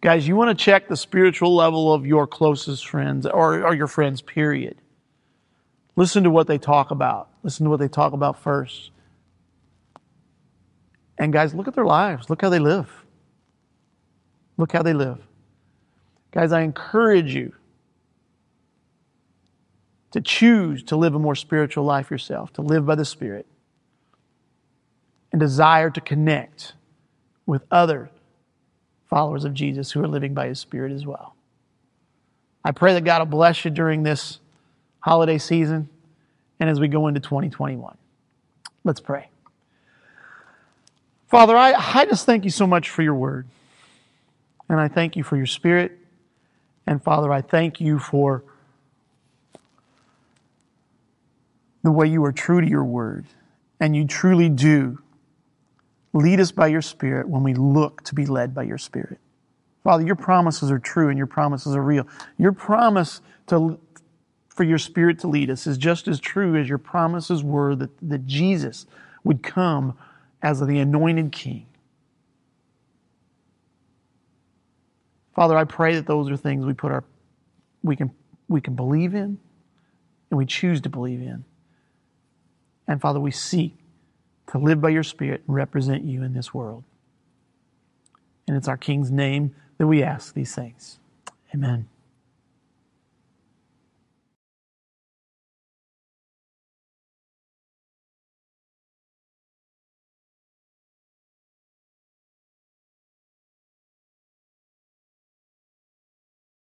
Guys, 0.00 0.28
you 0.28 0.36
want 0.36 0.56
to 0.56 0.64
check 0.64 0.88
the 0.88 0.96
spiritual 0.96 1.54
level 1.54 1.92
of 1.92 2.06
your 2.06 2.26
closest 2.26 2.86
friends 2.86 3.26
or, 3.26 3.64
or 3.64 3.74
your 3.74 3.86
friends, 3.86 4.20
period. 4.20 4.76
Listen 5.96 6.24
to 6.24 6.30
what 6.30 6.46
they 6.46 6.58
talk 6.58 6.90
about. 6.90 7.30
Listen 7.42 7.64
to 7.64 7.70
what 7.70 7.80
they 7.80 7.88
talk 7.88 8.12
about 8.12 8.40
first. 8.42 8.90
And 11.18 11.32
guys, 11.32 11.54
look 11.54 11.66
at 11.66 11.74
their 11.74 11.86
lives. 11.86 12.28
Look 12.28 12.42
how 12.42 12.50
they 12.50 12.58
live. 12.58 13.04
Look 14.58 14.72
how 14.72 14.82
they 14.82 14.92
live. 14.92 15.18
Guys, 16.30 16.52
I 16.52 16.60
encourage 16.60 17.34
you 17.34 17.52
to 20.10 20.20
choose 20.20 20.82
to 20.84 20.96
live 20.96 21.14
a 21.14 21.18
more 21.18 21.34
spiritual 21.34 21.84
life 21.84 22.10
yourself, 22.10 22.52
to 22.54 22.62
live 22.62 22.84
by 22.84 22.94
the 22.94 23.04
Spirit, 23.04 23.46
and 25.32 25.40
desire 25.40 25.90
to 25.90 26.00
connect 26.00 26.74
with 27.46 27.62
other 27.70 28.10
followers 29.08 29.44
of 29.44 29.54
Jesus 29.54 29.92
who 29.92 30.02
are 30.02 30.08
living 30.08 30.34
by 30.34 30.48
His 30.48 30.58
Spirit 30.58 30.92
as 30.92 31.06
well. 31.06 31.34
I 32.64 32.72
pray 32.72 32.94
that 32.94 33.04
God 33.04 33.20
will 33.20 33.26
bless 33.26 33.64
you 33.64 33.70
during 33.70 34.02
this 34.02 34.40
holiday 35.00 35.38
season 35.38 35.88
and 36.58 36.68
as 36.68 36.80
we 36.80 36.88
go 36.88 37.06
into 37.06 37.20
2021. 37.20 37.96
Let's 38.82 39.00
pray. 39.00 39.28
Father, 41.28 41.56
I, 41.56 41.72
I 41.72 42.04
just 42.06 42.26
thank 42.26 42.44
you 42.44 42.50
so 42.50 42.66
much 42.66 42.88
for 42.88 43.02
your 43.02 43.14
word. 43.14 43.46
And 44.68 44.80
I 44.80 44.88
thank 44.88 45.16
you 45.16 45.22
for 45.22 45.36
your 45.36 45.46
spirit. 45.46 45.98
And 46.86 47.02
Father, 47.02 47.32
I 47.32 47.40
thank 47.40 47.80
you 47.80 47.98
for 47.98 48.42
the 51.82 51.92
way 51.92 52.08
you 52.08 52.24
are 52.24 52.32
true 52.32 52.60
to 52.60 52.68
your 52.68 52.84
word. 52.84 53.26
And 53.78 53.94
you 53.94 54.06
truly 54.06 54.48
do 54.48 54.98
lead 56.16 56.40
us 56.40 56.50
by 56.50 56.66
your 56.66 56.82
spirit 56.82 57.28
when 57.28 57.42
we 57.42 57.54
look 57.54 58.02
to 58.04 58.14
be 58.14 58.26
led 58.26 58.54
by 58.54 58.62
your 58.62 58.78
spirit. 58.78 59.18
Father, 59.84 60.04
your 60.04 60.16
promises 60.16 60.70
are 60.70 60.78
true 60.78 61.08
and 61.08 61.18
your 61.18 61.26
promises 61.26 61.76
are 61.76 61.82
real. 61.82 62.08
Your 62.38 62.52
promise 62.52 63.20
to, 63.48 63.78
for 64.48 64.64
your 64.64 64.78
spirit 64.78 65.20
to 65.20 65.28
lead 65.28 65.50
us 65.50 65.66
is 65.66 65.78
just 65.78 66.08
as 66.08 66.18
true 66.18 66.56
as 66.56 66.68
your 66.68 66.78
promises 66.78 67.44
were 67.44 67.76
that, 67.76 67.90
that 68.02 68.26
Jesus 68.26 68.86
would 69.22 69.42
come 69.42 69.96
as 70.42 70.60
the 70.60 70.78
anointed 70.78 71.30
king. 71.30 71.66
Father, 75.34 75.56
I 75.56 75.64
pray 75.64 75.94
that 75.96 76.06
those 76.06 76.30
are 76.30 76.36
things 76.36 76.64
we 76.64 76.72
put 76.72 76.90
our 76.90 77.04
we 77.82 77.94
can 77.94 78.10
we 78.48 78.60
can 78.60 78.74
believe 78.74 79.14
in 79.14 79.38
and 80.30 80.38
we 80.38 80.46
choose 80.46 80.80
to 80.80 80.88
believe 80.88 81.20
in. 81.20 81.44
And 82.88 83.00
Father, 83.00 83.20
we 83.20 83.30
seek 83.30 83.76
to 84.48 84.58
live 84.58 84.80
by 84.80 84.90
your 84.90 85.02
Spirit 85.02 85.42
and 85.46 85.56
represent 85.56 86.04
you 86.04 86.22
in 86.22 86.32
this 86.34 86.54
world. 86.54 86.84
And 88.46 88.56
it's 88.56 88.68
our 88.68 88.76
King's 88.76 89.10
name 89.10 89.54
that 89.78 89.86
we 89.86 90.02
ask 90.02 90.34
these 90.34 90.54
things. 90.54 90.98
Amen. 91.54 91.88